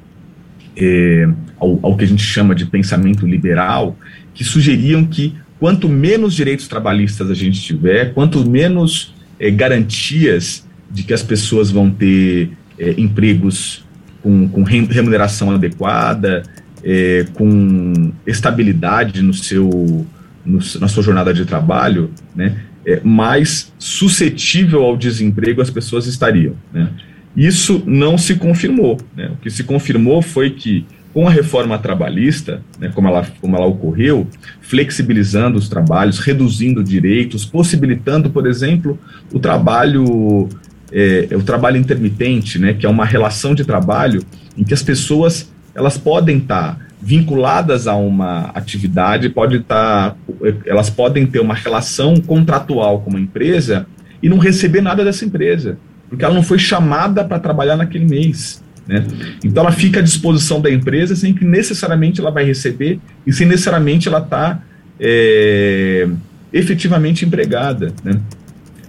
é, 0.75 1.27
ao, 1.59 1.79
ao, 1.81 1.97
que 1.97 2.03
a 2.03 2.07
gente 2.07 2.23
chama 2.23 2.53
de 2.53 2.65
pensamento 2.65 3.25
liberal, 3.25 3.97
que 4.33 4.43
sugeriam 4.43 5.05
que 5.05 5.33
quanto 5.59 5.89
menos 5.89 6.33
direitos 6.33 6.67
trabalhistas 6.67 7.31
a 7.31 7.33
gente 7.33 7.61
tiver, 7.61 8.13
quanto 8.13 8.47
menos 8.47 9.13
é, 9.39 9.49
garantias 9.49 10.67
de 10.89 11.03
que 11.03 11.13
as 11.13 11.23
pessoas 11.23 11.71
vão 11.71 11.89
ter 11.89 12.51
é, 12.77 12.93
empregos 12.97 13.85
com, 14.21 14.47
com, 14.47 14.63
remuneração 14.63 15.51
adequada, 15.51 16.43
é, 16.83 17.25
com 17.33 18.11
estabilidade 18.25 19.21
no 19.21 19.33
seu, 19.33 20.05
no, 20.45 20.59
na 20.79 20.87
sua 20.87 21.03
jornada 21.03 21.33
de 21.33 21.45
trabalho, 21.45 22.11
né, 22.35 22.55
é, 22.87 23.01
mais 23.03 23.73
suscetível 23.77 24.81
ao 24.81 24.95
desemprego 24.95 25.61
as 25.61 25.69
pessoas 25.69 26.07
estariam. 26.07 26.53
Né? 26.73 26.89
Isso 27.35 27.83
não 27.85 28.17
se 28.17 28.35
confirmou. 28.35 28.97
Né? 29.13 29.29
O 29.33 29.35
que 29.35 29.49
se 29.49 29.65
confirmou 29.65 30.21
foi 30.21 30.51
que, 30.51 30.85
com 31.13 31.27
a 31.27 31.31
reforma 31.31 31.77
trabalhista, 31.77 32.61
né, 32.79 32.89
como, 32.95 33.09
ela, 33.09 33.27
como 33.41 33.57
ela 33.57 33.65
ocorreu, 33.65 34.25
flexibilizando 34.61 35.57
os 35.57 35.67
trabalhos, 35.67 36.19
reduzindo 36.19 36.81
direitos, 36.81 37.43
possibilitando, 37.43 38.29
por 38.29 38.47
exemplo, 38.47 38.97
o 39.33 39.39
trabalho, 39.39 40.47
é, 40.91 41.27
o 41.33 41.43
trabalho 41.43 41.75
intermitente, 41.75 42.57
né, 42.57 42.73
que 42.73 42.85
é 42.85 42.89
uma 42.89 43.05
relação 43.05 43.53
de 43.53 43.65
trabalho 43.65 44.23
em 44.57 44.63
que 44.63 44.73
as 44.73 44.81
pessoas 44.81 45.51
elas 45.75 45.97
podem 45.97 46.37
estar 46.37 46.86
vinculadas 47.01 47.87
a 47.87 47.95
uma 47.95 48.51
atividade, 48.53 49.29
pode 49.29 49.57
estar, 49.57 50.11
tá, 50.11 50.17
elas 50.65 50.89
podem 50.89 51.25
ter 51.25 51.39
uma 51.39 51.53
relação 51.53 52.15
contratual 52.15 53.01
com 53.01 53.11
uma 53.11 53.19
empresa 53.19 53.85
e 54.21 54.27
não 54.27 54.37
receber 54.37 54.81
nada 54.81 55.03
dessa 55.03 55.23
empresa, 55.23 55.77
porque 56.09 56.25
ela 56.25 56.33
não 56.33 56.43
foi 56.43 56.57
chamada 56.57 57.23
para 57.23 57.39
trabalhar 57.39 57.75
naquele 57.75 58.05
mês. 58.05 58.63
Né? 58.87 59.05
Então 59.43 59.63
ela 59.63 59.71
fica 59.71 59.99
à 59.99 60.03
disposição 60.03 60.59
da 60.59 60.71
empresa 60.71 61.15
sem 61.15 61.33
que 61.33 61.45
necessariamente 61.45 62.19
ela 62.19 62.31
vai 62.31 62.45
receber 62.45 62.99
e 63.25 63.33
sem 63.33 63.45
necessariamente 63.45 64.07
ela 64.07 64.19
está 64.19 64.61
é, 64.99 66.07
efetivamente 66.51 67.25
empregada. 67.25 67.93
Né? 68.03 68.19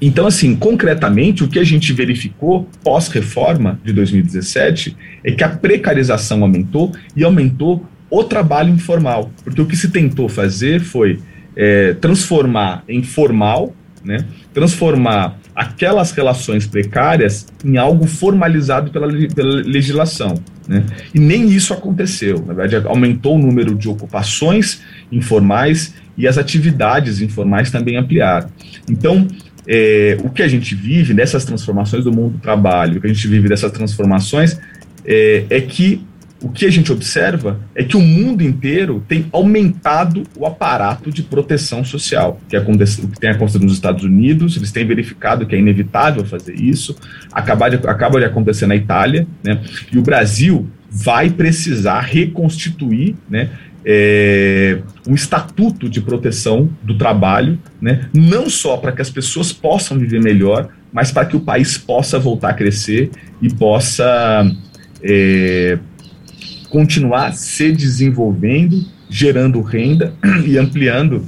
Então, 0.01 0.27
assim, 0.27 0.55
concretamente, 0.55 1.43
o 1.43 1.49
que 1.49 1.59
a 1.59 1.65
gente 1.65 1.93
verificou 1.93 2.69
pós-reforma 2.85 3.81
de 3.85 3.93
2017 3.93 4.97
é 5.25 5.33
que 5.33 5.43
a 5.43 5.49
precarização 5.49 6.43
aumentou 6.43 6.93
e 7.17 7.25
aumentou 7.25 7.85
o 8.11 8.25
trabalho 8.25 8.73
informal, 8.73 9.31
porque 9.45 9.61
o 9.61 9.67
que 9.67 9.77
se 9.77 9.91
tentou 9.91 10.29
fazer 10.29 10.81
foi 10.81 11.21
é, 11.57 11.95
transformar 11.95 12.85
em 12.89 13.03
formal, 13.03 13.75
né, 14.05 14.25
transformar 14.55 15.39
aquelas 15.55 16.13
relações 16.13 16.67
precárias 16.67 17.47
em 17.65 17.77
algo 17.77 18.07
formalizado 18.07 18.91
pela, 18.91 19.09
pela 19.35 19.63
legislação. 19.63 20.35
Né? 20.69 20.85
E 21.13 21.19
nem 21.19 21.49
isso 21.49 21.73
aconteceu. 21.73 22.45
Na 22.47 22.55
verdade, 22.55 22.87
aumentou 22.87 23.35
o 23.35 23.39
número 23.39 23.75
de 23.75 23.89
ocupações 23.89 24.81
informais 25.11 25.95
e 26.17 26.29
as 26.29 26.39
atividades 26.39 27.21
informais 27.21 27.71
também 27.71 27.97
ampliaram. 27.97 28.49
Então, 28.89 29.27
é, 29.67 30.17
o 30.23 30.31
que 30.31 30.43
a 30.43 30.49
gente 30.49 30.75
vive 30.75 31.13
nessas 31.13 31.45
transformações 31.45 32.05
do 32.05 32.13
mundo 32.13 32.35
do 32.35 32.39
trabalho, 32.39 32.99
o 32.99 33.01
que 33.01 33.07
a 33.07 33.13
gente 33.13 33.27
vive 33.27 33.49
dessas 33.49 33.73
transformações, 33.73 34.59
é, 35.05 35.45
é 35.51 35.61
que 35.61 36.07
o 36.43 36.49
que 36.49 36.67
a 36.67 36.71
gente 36.71 36.93
observa 36.93 37.61
é 37.75 37.83
que 37.83 37.97
o 37.97 38.01
mundo 38.01 38.43
inteiro 38.43 39.05
tem 39.09 39.27
aumentado 39.33 40.23
o 40.37 40.47
aparato 40.47 41.11
de 41.11 41.23
proteção 41.23 41.85
social, 41.85 42.41
que, 42.49 42.57
acontece, 42.57 43.07
que 43.07 43.19
tem 43.19 43.31
acontecido 43.31 43.65
nos 43.65 43.73
Estados 43.73 44.05
Unidos, 44.05 44.57
eles 44.57 44.71
têm 44.71 44.87
verificado 44.87 45.47
que 45.47 45.57
é 45.57 45.59
inevitável 45.59 46.25
fazer 46.25 46.55
isso, 46.55 46.97
acaba 47.33 47.69
de, 47.69 47.77
acaba 47.89 48.21
de 48.21 48.25
acontecer 48.25 48.67
na 48.67 48.77
Itália, 48.77 49.27
né, 49.43 49.61
e 49.93 49.99
o 49.99 50.03
Brasil 50.03 50.69
vai 50.91 51.29
precisar 51.29 52.01
reconstituir 52.01 53.17
né, 53.29 53.51
é, 53.85 54.79
um 55.09 55.15
estatuto 55.15 55.89
de 55.89 56.01
proteção 56.01 56.71
do 56.83 56.97
trabalho, 56.97 57.59
né, 57.81 58.09
não 58.15 58.49
só 58.49 58.77
para 58.77 58.93
que 58.93 59.03
as 59.03 59.11
pessoas 59.11 59.53
possam 59.53 59.99
viver 59.99 60.23
melhor, 60.23 60.69
mas 60.93 61.11
para 61.11 61.27
que 61.27 61.37
o 61.37 61.41
país 61.41 61.77
possa 61.77 62.19
voltar 62.19 62.51
a 62.51 62.55
crescer 62.55 63.11
e 63.43 63.53
possa 63.53 64.49
é, 65.03 65.79
continuar 66.71 67.33
se 67.35 67.73
desenvolvendo, 67.73 68.85
gerando 69.09 69.61
renda 69.63 70.13
e 70.47 70.59
ampliando 70.59 71.25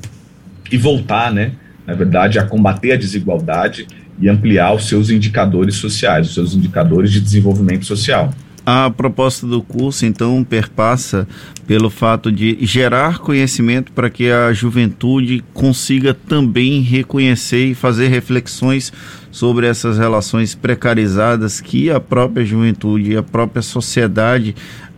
e 0.71 0.77
voltar, 0.77 1.33
né, 1.33 1.53
na 1.87 1.95
verdade, 1.95 2.39
a 2.39 2.45
combater 2.45 2.93
a 2.93 2.97
desigualdade 2.97 3.87
e 4.21 4.29
ampliar 4.29 4.75
os 4.75 4.89
seus 4.89 5.11
indicadores 5.11 5.77
sociais, 5.77 6.29
os 6.29 6.35
seus 6.35 6.55
indicadores 6.55 7.11
de 7.11 7.21
desenvolvimento 7.21 7.87
social. 7.87 8.33
A 8.65 8.91
proposta 8.91 9.47
do 9.47 9.63
curso, 9.63 10.05
então, 10.05 10.45
perpassa 10.45 11.27
pelo 11.67 11.89
fato 11.89 12.31
de 12.31 12.59
gerar 12.61 13.19
conhecimento 13.19 13.91
para 13.91 14.11
que 14.11 14.31
a 14.31 14.53
juventude 14.53 15.43
consiga 15.55 16.13
também 16.13 16.83
reconhecer 16.83 17.67
e 17.67 17.75
fazer 17.75 18.09
reflexões 18.09 18.93
sobre 19.31 19.67
essas 19.67 19.99
relações 19.99 20.55
precarizadas 20.55 21.61
que 21.61 21.91
a 21.91 21.99
própria 21.99 22.45
juventude 22.45 23.13
e 23.13 23.17
a 23.17 23.23
própria 23.23 23.63
sociedade 23.63 24.55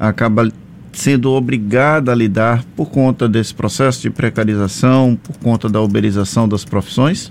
acaba 0.09 0.51
sendo 0.93 1.31
obrigada 1.31 2.13
a 2.13 2.15
lidar 2.15 2.65
por 2.77 2.91
conta 2.91 3.29
desse 3.29 3.55
processo 3.55 4.03
de 4.03 4.11
precarização, 4.11 5.17
por 5.23 5.39
conta 5.39 5.69
da 5.69 5.81
uberização 5.81 6.49
das 6.49 6.65
profissões? 6.65 7.31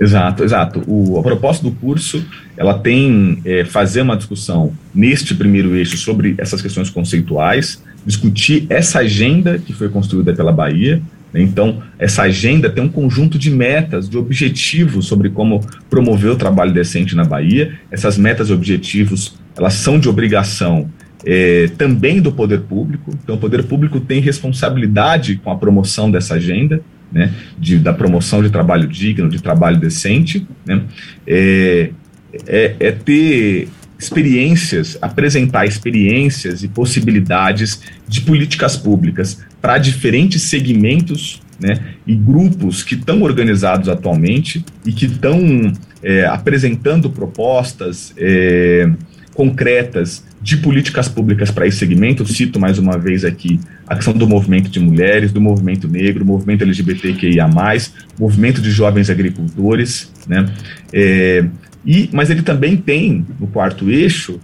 Exato, 0.00 0.42
exato. 0.42 0.82
O, 0.86 1.18
a 1.18 1.22
proposta 1.22 1.62
do 1.62 1.70
curso 1.70 2.24
ela 2.56 2.78
tem 2.78 3.40
é, 3.44 3.64
fazer 3.64 4.00
uma 4.00 4.16
discussão 4.16 4.72
neste 4.92 5.34
primeiro 5.34 5.76
eixo 5.76 5.96
sobre 5.96 6.34
essas 6.38 6.60
questões 6.60 6.90
conceituais, 6.90 7.82
discutir 8.04 8.66
essa 8.68 9.00
agenda 9.00 9.58
que 9.58 9.72
foi 9.72 9.88
construída 9.88 10.32
pela 10.32 10.50
Bahia. 10.50 11.00
Né? 11.32 11.42
Então, 11.42 11.82
essa 11.98 12.22
agenda 12.22 12.68
tem 12.68 12.82
um 12.82 12.88
conjunto 12.88 13.38
de 13.38 13.50
metas, 13.50 14.08
de 14.08 14.18
objetivos 14.18 15.06
sobre 15.06 15.30
como 15.30 15.60
promover 15.88 16.32
o 16.32 16.36
trabalho 16.36 16.72
decente 16.72 17.14
na 17.14 17.24
Bahia. 17.24 17.78
Essas 17.90 18.18
metas 18.18 18.48
e 18.48 18.52
objetivos, 18.52 19.36
elas 19.56 19.74
são 19.74 20.00
de 20.00 20.08
obrigação 20.08 20.90
é, 21.24 21.68
também 21.78 22.20
do 22.20 22.32
poder 22.32 22.60
público. 22.62 23.16
Então, 23.22 23.36
o 23.36 23.38
poder 23.38 23.64
público 23.64 24.00
tem 24.00 24.20
responsabilidade 24.20 25.36
com 25.36 25.50
a 25.50 25.56
promoção 25.56 26.10
dessa 26.10 26.34
agenda, 26.34 26.80
né, 27.10 27.32
de, 27.58 27.78
da 27.78 27.92
promoção 27.92 28.42
de 28.42 28.50
trabalho 28.50 28.88
digno, 28.88 29.28
de 29.28 29.40
trabalho 29.40 29.78
decente. 29.78 30.46
Né, 30.66 30.82
é, 31.26 31.90
é, 32.46 32.76
é 32.80 32.92
ter 32.92 33.68
experiências, 33.98 34.98
apresentar 35.00 35.64
experiências 35.64 36.64
e 36.64 36.68
possibilidades 36.68 37.80
de 38.08 38.22
políticas 38.22 38.76
públicas 38.76 39.38
para 39.60 39.78
diferentes 39.78 40.42
segmentos 40.42 41.40
né, 41.60 41.94
e 42.04 42.16
grupos 42.16 42.82
que 42.82 42.96
estão 42.96 43.22
organizados 43.22 43.88
atualmente 43.88 44.64
e 44.84 44.92
que 44.92 45.06
estão 45.06 45.72
é, 46.02 46.26
apresentando 46.26 47.08
propostas 47.10 48.12
é, 48.16 48.90
concretas 49.34 50.24
de 50.40 50.56
políticas 50.56 51.08
públicas 51.08 51.50
para 51.50 51.66
esse 51.66 51.78
segmento. 51.78 52.26
Cito 52.26 52.58
mais 52.58 52.78
uma 52.78 52.98
vez 52.98 53.24
aqui 53.24 53.60
a 53.86 53.94
questão 53.94 54.12
do 54.12 54.26
movimento 54.26 54.68
de 54.68 54.80
mulheres, 54.80 55.32
do 55.32 55.40
movimento 55.40 55.88
negro, 55.88 56.24
movimento 56.24 56.62
LGBTQIA, 56.62 57.48
movimento 58.18 58.60
de 58.60 58.70
jovens 58.70 59.08
agricultores, 59.08 60.12
né? 60.26 60.52
É, 60.92 61.44
e, 61.84 62.08
mas 62.12 62.30
ele 62.30 62.42
também 62.42 62.76
tem, 62.76 63.26
no 63.40 63.46
quarto 63.46 63.90
eixo, 63.90 64.40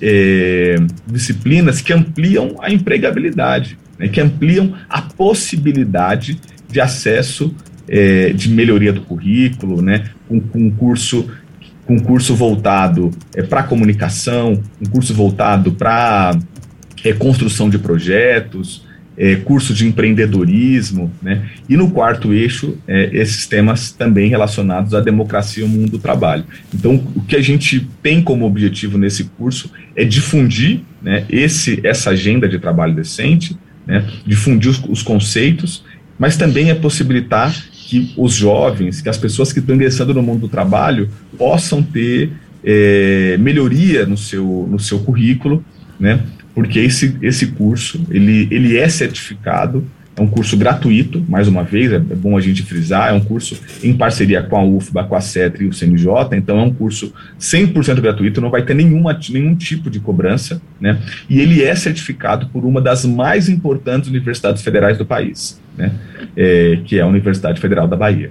é, 0.00 0.76
disciplinas 1.06 1.80
que 1.80 1.92
ampliam 1.92 2.56
a 2.60 2.70
empregabilidade, 2.70 3.78
né, 3.98 4.08
que 4.08 4.20
ampliam 4.20 4.74
a 4.88 5.02
possibilidade 5.02 6.40
de 6.68 6.80
acesso 6.80 7.54
é, 7.88 8.30
de 8.32 8.48
melhoria 8.48 8.92
do 8.92 9.00
currículo, 9.00 9.80
né, 9.82 10.10
com, 10.28 10.42
um 10.54 10.70
curso 10.70 11.30
um 11.90 11.98
curso 11.98 12.36
voltado 12.36 13.10
é, 13.34 13.42
para 13.42 13.64
comunicação, 13.64 14.62
um 14.80 14.86
curso 14.88 15.12
voltado 15.12 15.72
para 15.72 16.38
é, 17.04 17.12
construção 17.12 17.68
de 17.68 17.78
projetos, 17.78 18.86
é, 19.18 19.34
curso 19.34 19.74
de 19.74 19.86
empreendedorismo, 19.86 21.10
né? 21.20 21.50
E 21.68 21.76
no 21.76 21.90
quarto 21.90 22.32
eixo, 22.32 22.78
é, 22.86 23.10
esses 23.12 23.44
temas 23.46 23.90
também 23.90 24.30
relacionados 24.30 24.94
à 24.94 25.00
democracia 25.00 25.64
e 25.64 25.66
ao 25.66 25.68
mundo 25.68 25.90
do 25.90 25.98
trabalho. 25.98 26.44
Então, 26.72 26.94
o 27.16 27.22
que 27.22 27.34
a 27.34 27.42
gente 27.42 27.88
tem 28.00 28.22
como 28.22 28.46
objetivo 28.46 28.96
nesse 28.96 29.24
curso 29.24 29.70
é 29.96 30.04
difundir 30.04 30.82
né, 31.02 31.24
esse, 31.28 31.80
essa 31.82 32.10
agenda 32.10 32.48
de 32.48 32.58
trabalho 32.58 32.94
decente, 32.94 33.58
né, 33.84 34.06
difundir 34.24 34.70
os, 34.70 34.82
os 34.88 35.02
conceitos, 35.02 35.84
mas 36.16 36.36
também 36.36 36.70
é 36.70 36.74
possibilitar 36.74 37.52
que 37.90 38.12
os 38.16 38.34
jovens, 38.34 39.02
que 39.02 39.08
as 39.08 39.18
pessoas 39.18 39.52
que 39.52 39.58
estão 39.58 39.74
ingressando 39.74 40.14
no 40.14 40.22
mundo 40.22 40.42
do 40.42 40.48
trabalho 40.48 41.10
possam 41.36 41.82
ter 41.82 42.30
é, 42.62 43.36
melhoria 43.36 44.06
no 44.06 44.16
seu, 44.16 44.68
no 44.70 44.78
seu 44.78 45.00
currículo, 45.00 45.64
né? 45.98 46.20
porque 46.54 46.78
esse, 46.78 47.16
esse 47.20 47.48
curso 47.48 48.00
ele, 48.08 48.46
ele 48.48 48.78
é 48.78 48.88
certificado, 48.88 49.84
é 50.16 50.20
um 50.20 50.26
curso 50.26 50.56
gratuito, 50.56 51.24
mais 51.28 51.48
uma 51.48 51.62
vez, 51.62 51.92
é, 51.92 51.96
é 51.96 51.98
bom 51.98 52.36
a 52.36 52.40
gente 52.40 52.62
frisar, 52.62 53.10
é 53.10 53.12
um 53.12 53.20
curso 53.20 53.58
em 53.82 53.96
parceria 53.96 54.42
com 54.42 54.56
a 54.56 54.64
UFBA, 54.64 55.04
com 55.04 55.14
a 55.14 55.20
CETRI 55.20 55.64
e 55.64 55.68
o 55.68 55.72
CNJ, 55.72 56.10
então 56.32 56.58
é 56.58 56.62
um 56.62 56.72
curso 56.72 57.12
100% 57.38 58.00
gratuito, 58.00 58.40
não 58.40 58.50
vai 58.50 58.62
ter 58.62 58.74
nenhuma, 58.74 59.18
nenhum 59.30 59.54
tipo 59.54 59.88
de 59.88 60.00
cobrança, 60.00 60.60
né? 60.80 60.98
e 61.28 61.40
ele 61.40 61.62
é 61.62 61.74
certificado 61.74 62.48
por 62.48 62.64
uma 62.64 62.80
das 62.80 63.04
mais 63.04 63.48
importantes 63.48 64.10
universidades 64.10 64.62
federais 64.62 64.98
do 64.98 65.06
país, 65.06 65.60
né? 65.76 65.92
É, 66.36 66.80
que 66.84 66.98
é 66.98 67.02
a 67.02 67.06
Universidade 67.06 67.60
Federal 67.60 67.88
da 67.88 67.96
Bahia. 67.96 68.30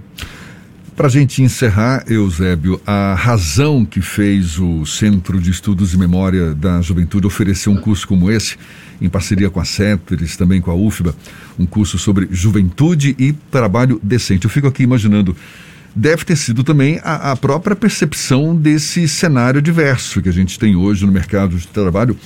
Para 1.00 1.08
a 1.08 1.10
gente 1.10 1.42
encerrar, 1.42 2.04
Eusébio, 2.10 2.82
a 2.86 3.14
razão 3.14 3.86
que 3.86 4.02
fez 4.02 4.60
o 4.60 4.86
Centro 4.86 5.40
de 5.40 5.50
Estudos 5.50 5.94
e 5.94 5.98
Memória 5.98 6.54
da 6.54 6.82
Juventude 6.82 7.26
oferecer 7.26 7.70
um 7.70 7.78
curso 7.78 8.06
como 8.06 8.30
esse, 8.30 8.58
em 9.00 9.08
parceria 9.08 9.50
com 9.50 9.62
a 9.62 9.64
CETERES, 9.64 10.36
também 10.36 10.60
com 10.60 10.70
a 10.70 10.76
UFBA, 10.76 11.16
um 11.58 11.66
curso 11.66 11.98
sobre 11.98 12.28
juventude 12.30 13.16
e 13.18 13.32
trabalho 13.32 13.98
decente. 14.04 14.44
Eu 14.44 14.50
fico 14.50 14.68
aqui 14.68 14.84
imaginando, 14.84 15.34
deve 15.96 16.26
ter 16.26 16.36
sido 16.36 16.66
também 16.66 17.00
a, 17.02 17.32
a 17.32 17.36
própria 17.38 17.78
percepção 17.78 18.54
desse 18.54 19.08
cenário 19.08 19.62
diverso 19.62 20.22
que 20.22 20.28
a 20.28 20.34
gente 20.34 20.60
tem 20.60 20.76
hoje 20.76 21.06
no 21.06 21.14
mercado 21.14 21.56
de 21.56 21.66
trabalho. 21.66 22.18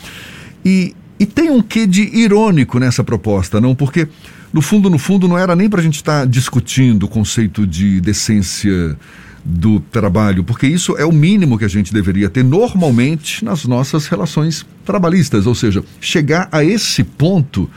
E, 0.65 0.95
e 1.19 1.27
tem 1.27 1.51
um 1.51 1.61
quê 1.61 1.85
de 1.85 2.01
irônico 2.01 2.79
nessa 2.79 3.03
proposta, 3.03 3.61
não? 3.61 3.75
Porque 3.75 4.07
no 4.53 4.61
fundo, 4.61 4.89
no 4.89 4.99
fundo, 4.99 5.27
não 5.27 5.37
era 5.37 5.55
nem 5.55 5.67
para 5.67 5.79
a 5.79 5.83
gente 5.83 5.95
estar 5.95 6.19
tá 6.21 6.25
discutindo 6.25 7.03
o 7.03 7.07
conceito 7.07 7.65
de 7.65 7.99
decência 7.99 8.95
do 9.43 9.79
trabalho, 9.79 10.43
porque 10.43 10.67
isso 10.67 10.95
é 10.95 11.03
o 11.03 11.11
mínimo 11.11 11.57
que 11.57 11.65
a 11.65 11.69
gente 11.69 11.93
deveria 11.93 12.29
ter 12.29 12.43
normalmente 12.43 13.43
nas 13.43 13.65
nossas 13.65 14.05
relações 14.05 14.65
trabalhistas. 14.85 15.47
Ou 15.47 15.55
seja, 15.55 15.83
chegar 15.99 16.47
a 16.51 16.63
esse 16.63 17.03
ponto 17.03 17.69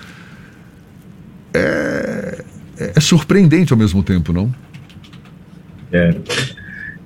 é, 1.53 2.45
é, 2.79 3.01
surpreendente 3.01 3.73
ao 3.73 3.79
mesmo 3.79 4.03
tempo, 4.03 4.33
não? 4.33 4.55
É, 5.91 6.15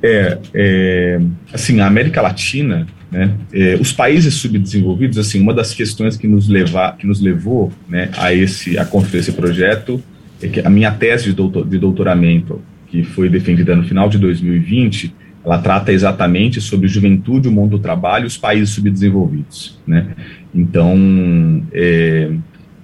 é, 0.03 0.39
é 0.53 1.21
assim, 1.53 1.81
a 1.81 1.87
América 1.87 2.21
Latina 2.21 2.87
né? 3.11 3.35
É, 3.53 3.77
os 3.81 3.92
países 3.92 4.35
subdesenvolvidos, 4.35 5.18
assim, 5.18 5.40
uma 5.40 5.53
das 5.53 5.75
questões 5.75 6.16
que 6.16 6.29
nos, 6.29 6.49
leva, 6.49 6.94
que 6.99 7.07
nos 7.07 7.20
levou 7.20 7.73
né, 7.88 8.11
a, 8.16 8.33
esse, 8.33 8.79
a 8.79 8.85
construir 8.85 9.20
esse 9.20 9.33
projeto 9.33 10.03
é 10.40 10.49
que 10.49 10.61
a 10.61 10.70
minha 10.70 10.92
tese 10.92 11.25
de, 11.25 11.33
doutor, 11.33 11.66
de 11.66 11.79
doutoramento, 11.79 12.61
que 12.87 13.03
foi 13.03 13.29
defendida 13.29 13.75
no 13.75 13.83
final 13.83 14.09
de 14.09 14.18
2020, 14.18 15.14
ela 15.44 15.59
trata 15.59 15.92
exatamente 15.92 16.61
sobre 16.61 16.87
juventude, 16.87 17.49
o 17.49 17.53
mundo 17.53 17.73
do 17.73 17.79
trabalho 17.79 18.27
os 18.27 18.37
países 18.37 18.70
subdesenvolvidos. 18.70 19.79
Né? 19.87 20.14
Então, 20.55 21.62
é, 21.73 22.31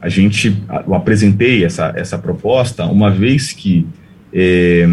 a 0.00 0.08
gente, 0.08 0.56
eu 0.86 0.94
apresentei 0.94 1.64
essa, 1.64 1.92
essa 1.94 2.18
proposta 2.18 2.84
uma 2.86 3.10
vez 3.10 3.52
que 3.52 3.86
é, 4.32 4.88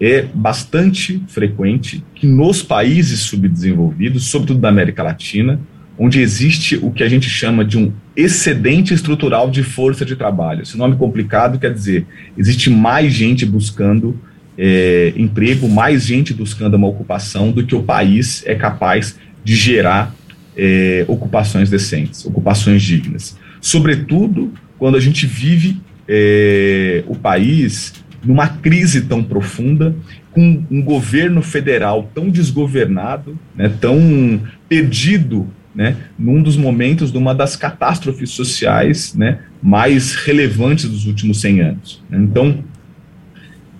é 0.00 0.22
bastante 0.22 1.22
frequente 1.28 2.02
que 2.14 2.26
nos 2.26 2.62
países 2.62 3.20
subdesenvolvidos, 3.20 4.24
sobretudo 4.24 4.60
da 4.60 4.68
América 4.68 5.02
Latina, 5.02 5.60
onde 5.98 6.20
existe 6.20 6.76
o 6.76 6.90
que 6.90 7.02
a 7.02 7.08
gente 7.08 7.28
chama 7.28 7.62
de 7.62 7.76
um 7.76 7.92
excedente 8.16 8.94
estrutural 8.94 9.50
de 9.50 9.62
força 9.62 10.02
de 10.02 10.16
trabalho. 10.16 10.62
Esse 10.62 10.78
nome 10.78 10.96
complicado 10.96 11.58
quer 11.58 11.74
dizer, 11.74 12.06
existe 12.38 12.70
mais 12.70 13.12
gente 13.12 13.44
buscando 13.44 14.18
é, 14.56 15.12
emprego, 15.14 15.68
mais 15.68 16.06
gente 16.06 16.32
buscando 16.32 16.74
uma 16.74 16.88
ocupação 16.88 17.52
do 17.52 17.64
que 17.66 17.74
o 17.74 17.82
país 17.82 18.42
é 18.46 18.54
capaz 18.54 19.18
de 19.44 19.54
gerar 19.54 20.14
é, 20.56 21.04
ocupações 21.06 21.68
decentes, 21.68 22.24
ocupações 22.24 22.82
dignas. 22.82 23.36
Sobretudo 23.60 24.54
quando 24.78 24.96
a 24.96 25.00
gente 25.00 25.26
vive 25.26 25.78
é, 26.08 27.04
o 27.06 27.14
país 27.14 27.92
numa 28.22 28.48
crise 28.48 29.02
tão 29.02 29.22
profunda, 29.22 29.94
com 30.30 30.62
um 30.70 30.82
governo 30.82 31.42
federal 31.42 32.10
tão 32.14 32.28
desgovernado, 32.28 33.38
né, 33.54 33.72
tão 33.80 34.40
perdido, 34.68 35.48
né, 35.74 35.96
num 36.18 36.42
dos 36.42 36.56
momentos 36.56 37.10
de 37.10 37.18
uma 37.18 37.34
das 37.34 37.56
catástrofes 37.56 38.30
sociais 38.30 39.14
né, 39.14 39.40
mais 39.62 40.14
relevantes 40.14 40.88
dos 40.88 41.06
últimos 41.06 41.40
100 41.40 41.60
anos. 41.60 42.02
Então, 42.10 42.62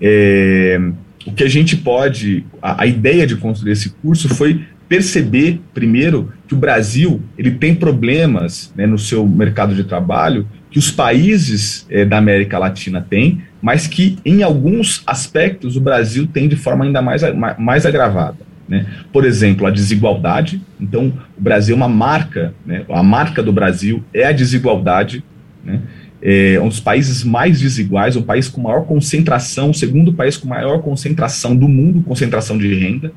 é, 0.01 0.79
o 1.25 1.31
que 1.31 1.43
a 1.43 1.49
gente 1.49 1.77
pode, 1.77 2.45
a, 2.61 2.83
a 2.83 2.85
ideia 2.85 3.27
de 3.27 3.35
construir 3.35 3.73
esse 3.73 3.91
curso 4.01 4.29
foi 4.29 4.65
perceber, 4.89 5.61
primeiro, 5.73 6.33
que 6.47 6.53
o 6.53 6.57
Brasil 6.57 7.21
ele 7.37 7.51
tem 7.51 7.73
problemas 7.73 8.73
né, 8.75 8.85
no 8.85 8.97
seu 8.97 9.25
mercado 9.25 9.73
de 9.73 9.85
trabalho 9.85 10.45
que 10.71 10.79
os 10.79 10.89
países 10.89 11.85
é, 11.89 12.05
da 12.05 12.17
América 12.17 12.57
Latina 12.57 13.05
têm, 13.07 13.41
mas 13.61 13.87
que 13.87 14.17
em 14.25 14.41
alguns 14.41 15.03
aspectos 15.05 15.75
o 15.75 15.81
Brasil 15.81 16.25
tem 16.25 16.47
de 16.47 16.55
forma 16.55 16.85
ainda 16.85 17.01
mais, 17.01 17.21
mais 17.59 17.85
agravada. 17.85 18.37
Né? 18.67 18.85
Por 19.11 19.25
exemplo, 19.25 19.67
a 19.67 19.69
desigualdade. 19.69 20.61
Então, 20.79 21.13
o 21.37 21.41
Brasil 21.41 21.75
é 21.75 21.77
uma 21.77 21.89
marca, 21.89 22.53
né? 22.65 22.85
a 22.89 23.03
marca 23.03 23.43
do 23.43 23.51
Brasil 23.51 24.01
é 24.13 24.23
a 24.23 24.31
desigualdade. 24.31 25.21
Né? 25.63 25.81
É 26.21 26.57
um 26.61 26.69
dos 26.69 26.79
países 26.79 27.23
mais 27.23 27.59
desiguais, 27.59 28.15
um 28.15 28.21
país 28.21 28.47
com 28.47 28.61
maior 28.61 28.85
concentração, 28.85 29.71
o 29.71 29.73
segundo 29.73 30.13
país 30.13 30.37
com 30.37 30.47
maior 30.47 30.81
concentração 30.81 31.53
do 31.53 31.67
mundo, 31.67 32.01
concentração 32.01 32.57
de 32.57 32.73
renda. 32.73 33.11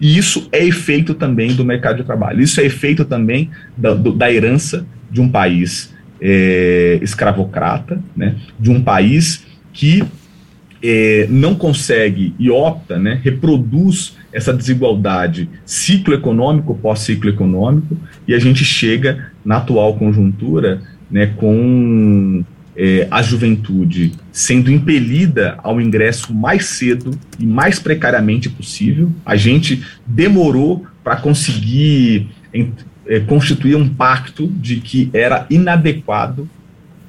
E 0.00 0.16
isso 0.16 0.48
é 0.50 0.64
efeito 0.64 1.12
também 1.12 1.54
do 1.54 1.64
mercado 1.64 1.96
de 1.96 2.04
trabalho. 2.04 2.40
Isso 2.40 2.58
é 2.60 2.64
efeito 2.64 3.04
também 3.04 3.50
da, 3.76 3.92
do, 3.92 4.12
da 4.12 4.32
herança 4.32 4.86
de 5.10 5.20
um 5.20 5.28
país 5.28 5.94
é, 6.20 6.98
escravocrata, 7.02 8.02
né, 8.16 8.36
de 8.58 8.70
um 8.70 8.82
país 8.82 9.46
que 9.72 10.02
é, 10.82 11.26
não 11.30 11.54
consegue 11.54 12.34
e 12.38 12.50
opta, 12.50 12.98
né, 12.98 13.20
reproduz 13.22 14.16
essa 14.32 14.52
desigualdade 14.52 15.48
ciclo 15.64 16.14
econômico 16.14 16.74
pós 16.74 17.00
ciclo 17.00 17.30
econômico 17.30 17.96
e 18.28 18.34
a 18.34 18.38
gente 18.38 18.64
chega 18.64 19.30
na 19.44 19.56
atual 19.56 19.94
conjuntura 19.94 20.82
né, 21.10 21.32
com 21.36 22.44
é, 22.76 23.08
a 23.10 23.22
juventude 23.22 24.12
sendo 24.30 24.70
impelida 24.70 25.58
ao 25.62 25.80
ingresso 25.80 26.34
mais 26.34 26.66
cedo 26.66 27.10
e 27.38 27.46
mais 27.46 27.78
precariamente 27.78 28.50
possível. 28.50 29.10
A 29.24 29.34
gente 29.34 29.82
demorou 30.06 30.84
para 31.02 31.16
conseguir 31.16 32.28
é, 33.08 33.20
constituir 33.20 33.76
um 33.76 33.88
pacto 33.88 34.46
de 34.46 34.76
que 34.76 35.10
era 35.12 35.46
inadequado 35.50 36.48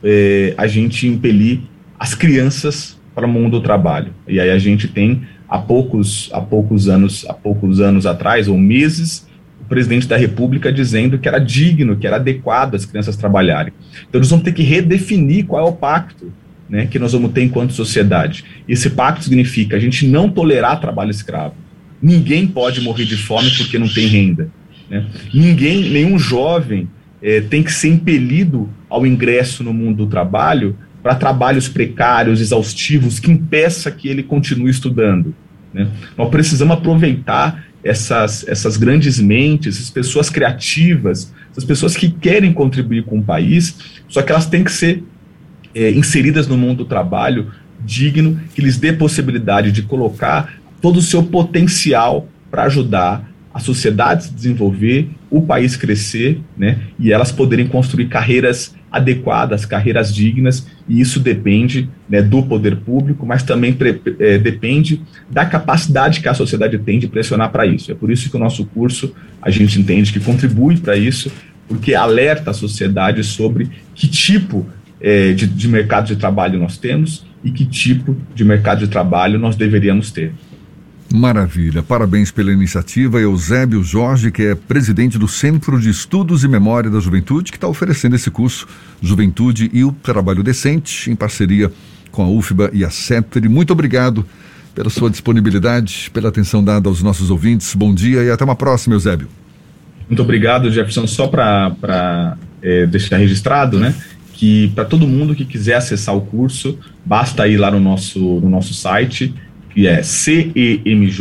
é, 0.04 0.54
a 0.58 0.68
gente 0.68 1.08
impelir 1.08 1.62
as 2.00 2.14
crianças 2.14 2.98
para 3.16 3.26
o 3.26 3.30
mundo 3.30 3.60
do 3.60 3.62
trabalho. 3.62 4.14
E 4.28 4.40
aí 4.40 4.52
a 4.52 4.60
gente 4.60 4.88
tem 4.88 5.24
há 5.50 5.58
poucos, 5.58 6.30
há 6.32 6.40
poucos 6.40 6.88
anos, 6.88 7.26
há 7.28 7.34
poucos 7.34 7.80
anos 7.80 8.06
atrás 8.06 8.48
ou 8.48 8.58
meses, 8.58 9.28
o 9.60 9.66
presidente 9.66 10.08
da 10.08 10.16
República 10.16 10.72
dizendo 10.72 11.18
que 11.18 11.28
era 11.28 11.40
digno, 11.40 11.96
que 11.98 12.06
era 12.06 12.18
adequado 12.18 12.76
as 12.76 12.86
crianças 12.86 13.16
trabalharem. 13.16 13.74
Então 14.08 14.20
nós 14.20 14.30
vamos 14.30 14.46
ter 14.46 14.54
que 14.54 14.64
redefinir 14.64 15.46
qual 15.46 15.66
é 15.66 15.70
o 15.70 15.74
pacto 15.74 16.32
né, 16.70 16.86
que 16.86 17.00
nós 17.00 17.14
vamos 17.14 17.32
ter 17.32 17.44
enquanto 17.44 17.74
sociedade. 17.74 18.44
Esse 18.68 18.90
pacto 18.90 19.24
significa 19.24 19.78
a 19.78 19.80
gente 19.80 20.08
não 20.08 20.30
tolerar 20.30 20.80
trabalho 20.80 21.12
escravo. 21.12 21.56
Ninguém 22.02 22.46
pode 22.46 22.82
morrer 22.82 23.06
de 23.06 23.18
fome 23.18 23.50
porque 23.58 23.80
não 23.80 23.88
tem 23.88 24.08
renda. 24.08 24.50
Né? 24.90 25.06
Ninguém, 25.34 25.90
nenhum 25.90 26.18
jovem 26.18 26.90
é, 27.22 27.42
tem 27.42 27.64
que 27.64 27.72
ser 27.72 27.90
impelido 27.90 28.70
ao 28.90 29.06
ingresso 29.06 29.64
no 29.64 29.74
mundo 29.74 30.06
do 30.06 30.08
trabalho 30.08 30.76
para 31.02 31.16
trabalhos 31.16 31.68
precários, 31.70 32.42
exaustivos, 32.42 33.20
que 33.20 33.32
impeça 33.32 33.92
que 33.92 34.08
ele 34.08 34.24
continue 34.24 34.70
estudando. 34.70 35.34
Né? 35.74 35.88
Nós 36.18 36.30
precisamos 36.30 36.76
aproveitar 36.76 37.66
essas, 37.84 38.48
essas 38.48 38.76
grandes 38.78 39.20
mentes, 39.20 39.78
essas 39.78 39.90
pessoas 39.90 40.30
criativas, 40.30 41.34
essas 41.52 41.64
pessoas 41.64 41.96
que 41.96 42.10
querem 42.10 42.52
contribuir 42.52 43.04
com 43.04 43.20
o 43.20 43.24
país, 43.24 43.78
só 44.10 44.22
que 44.22 44.32
elas 44.32 44.46
têm 44.46 44.64
que 44.64 44.72
ser 44.72 45.04
é, 45.74 45.92
inseridas 45.92 46.48
no 46.48 46.58
mundo 46.58 46.80
do 46.80 46.86
trabalho 46.86 47.52
digno, 47.86 48.40
que 48.54 48.62
lhes 48.62 48.78
dê 48.78 48.92
possibilidade 48.92 49.72
de 49.72 49.84
colocar 49.84 50.56
todo 50.82 50.98
o 50.98 51.02
seu 51.02 51.24
potencial 51.24 52.28
para 52.50 52.64
ajudar 52.64 53.30
a 53.58 53.60
sociedade 53.60 54.26
se 54.26 54.34
desenvolver, 54.36 55.10
o 55.32 55.42
país 55.42 55.76
crescer, 55.76 56.40
né, 56.56 56.78
e 57.00 57.12
elas 57.12 57.32
poderem 57.32 57.66
construir 57.68 58.06
carreiras 58.08 58.76
adequadas, 58.92 59.66
carreiras 59.66 60.14
dignas, 60.14 60.68
e 60.88 61.02
isso 61.02 61.20
depende 61.20 61.90
né, 62.08 62.22
do 62.22 62.44
poder 62.44 62.76
público, 62.76 63.26
mas 63.26 63.42
também 63.42 63.74
pre, 63.74 64.00
é, 64.20 64.38
depende 64.38 65.02
da 65.28 65.44
capacidade 65.44 66.22
que 66.22 66.30
a 66.30 66.36
sociedade 66.36 66.78
tem 66.78 67.00
de 67.00 67.08
pressionar 67.08 67.52
para 67.52 67.66
isso. 67.66 67.92
É 67.92 67.96
por 67.96 68.12
isso 68.12 68.30
que 68.30 68.36
o 68.36 68.40
nosso 68.40 68.64
curso, 68.64 69.12
a 69.42 69.50
gente 69.50 69.80
entende 69.80 70.14
que 70.14 70.20
contribui 70.20 70.78
para 70.78 70.96
isso, 70.96 71.32
porque 71.68 71.96
alerta 71.96 72.52
a 72.52 72.54
sociedade 72.54 73.24
sobre 73.24 73.72
que 73.96 74.08
tipo 74.08 74.68
é, 75.02 75.34
de, 75.34 75.48
de 75.48 75.68
mercado 75.68 76.06
de 76.06 76.16
trabalho 76.16 76.60
nós 76.60 76.78
temos 76.78 77.26
e 77.44 77.50
que 77.50 77.66
tipo 77.66 78.16
de 78.36 78.46
mercado 78.46 78.80
de 78.82 78.88
trabalho 78.88 79.40
nós 79.40 79.56
deveríamos 79.56 80.12
ter. 80.12 80.32
Maravilha. 81.14 81.82
Parabéns 81.82 82.32
pela 82.32 82.52
iniciativa. 82.52 83.20
Eusébio 83.20 83.82
Jorge, 83.84 84.30
que 84.30 84.44
é 84.44 84.56
presidente 84.56 85.18
do 85.18 85.28
Centro 85.28 85.80
de 85.80 85.90
Estudos 85.90 86.44
e 86.44 86.48
Memória 86.48 86.90
da 86.90 87.00
Juventude, 87.00 87.52
que 87.52 87.58
está 87.58 87.68
oferecendo 87.68 88.16
esse 88.16 88.30
curso 88.30 88.68
Juventude 89.02 89.70
e 89.74 89.86
o 89.86 89.92
Trabalho 89.92 90.44
Decente, 90.44 91.10
em 91.10 91.16
parceria 91.16 91.72
com 92.12 92.24
a 92.24 92.28
UFBA 92.28 92.72
e 92.74 92.84
a 92.84 92.90
CETRI. 92.90 93.48
Muito 93.48 93.72
obrigado 93.72 94.26
pela 94.76 94.90
sua 94.90 95.10
disponibilidade, 95.10 96.12
pela 96.14 96.30
atenção 96.30 96.64
dada 96.64 96.90
aos 96.90 97.02
nossos 97.02 97.32
ouvintes. 97.32 97.74
Bom 97.74 97.94
dia 97.94 98.24
e 98.24 98.30
até 98.30 98.44
uma 98.44 98.56
próxima, 98.56 98.94
Eusébio. 98.96 99.30
Muito 100.10 100.22
obrigado, 100.22 100.70
Jefferson. 100.72 101.08
Só 101.08 101.28
para 101.28 102.38
é, 102.62 102.86
deixar 102.86 103.18
registrado, 103.18 103.80
né? 103.80 103.96
Que 104.34 104.68
para 104.76 104.84
todo 104.84 105.08
mundo 105.08 105.34
que 105.34 105.46
quiser 105.46 105.76
acessar 105.76 106.16
o 106.16 106.22
curso, 106.22 106.78
basta 107.06 107.48
ir 107.48 107.58
lá 107.58 107.72
no 107.72 107.80
nosso, 107.80 108.20
no 108.20 108.50
nosso 108.50 108.74
site 108.74 109.34
que 109.78 109.86
é 109.86 110.02
cemj.org.br 110.02 111.14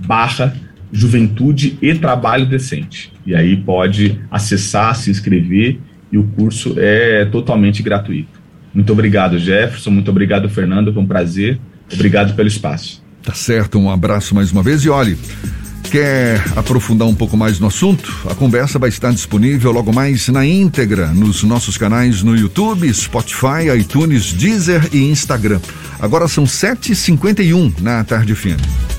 barra 0.00 0.54
juventude 0.92 1.78
e 1.80 1.94
trabalho 1.94 2.44
decente. 2.44 3.10
E 3.24 3.34
aí 3.34 3.56
pode 3.56 4.20
acessar, 4.30 4.94
se 4.94 5.10
inscrever 5.10 5.78
e 6.12 6.18
o 6.18 6.24
curso 6.24 6.74
é 6.76 7.24
totalmente 7.24 7.82
gratuito. 7.82 8.42
Muito 8.74 8.92
obrigado, 8.92 9.38
Jefferson. 9.38 9.90
Muito 9.90 10.10
obrigado, 10.10 10.50
Fernando. 10.50 10.92
Foi 10.92 11.02
um 11.02 11.06
prazer. 11.06 11.58
Obrigado 11.90 12.34
pelo 12.36 12.48
espaço. 12.48 13.02
Tá 13.22 13.32
certo. 13.32 13.78
Um 13.78 13.88
abraço 13.88 14.34
mais 14.34 14.52
uma 14.52 14.62
vez. 14.62 14.84
E 14.84 14.90
olhe, 14.90 15.16
quer 15.92 16.42
aprofundar 16.56 17.06
um 17.06 17.14
pouco 17.14 17.36
mais 17.36 17.60
no 17.60 17.66
assunto? 17.66 18.26
A 18.30 18.34
conversa 18.34 18.78
vai 18.78 18.88
estar 18.88 19.12
disponível 19.12 19.70
logo 19.72 19.92
mais 19.92 20.26
na 20.28 20.46
íntegra 20.46 21.08
nos 21.08 21.42
nossos 21.42 21.76
canais 21.76 22.22
no 22.22 22.34
YouTube, 22.34 22.92
Spotify, 22.94 23.68
iTunes, 23.78 24.32
Deezer 24.32 24.88
e 24.90 25.02
Instagram. 25.10 25.60
Agora 26.00 26.26
são 26.28 26.44
7h51 26.44 27.74
na 27.82 28.02
tarde 28.04 28.34
fina. 28.34 28.91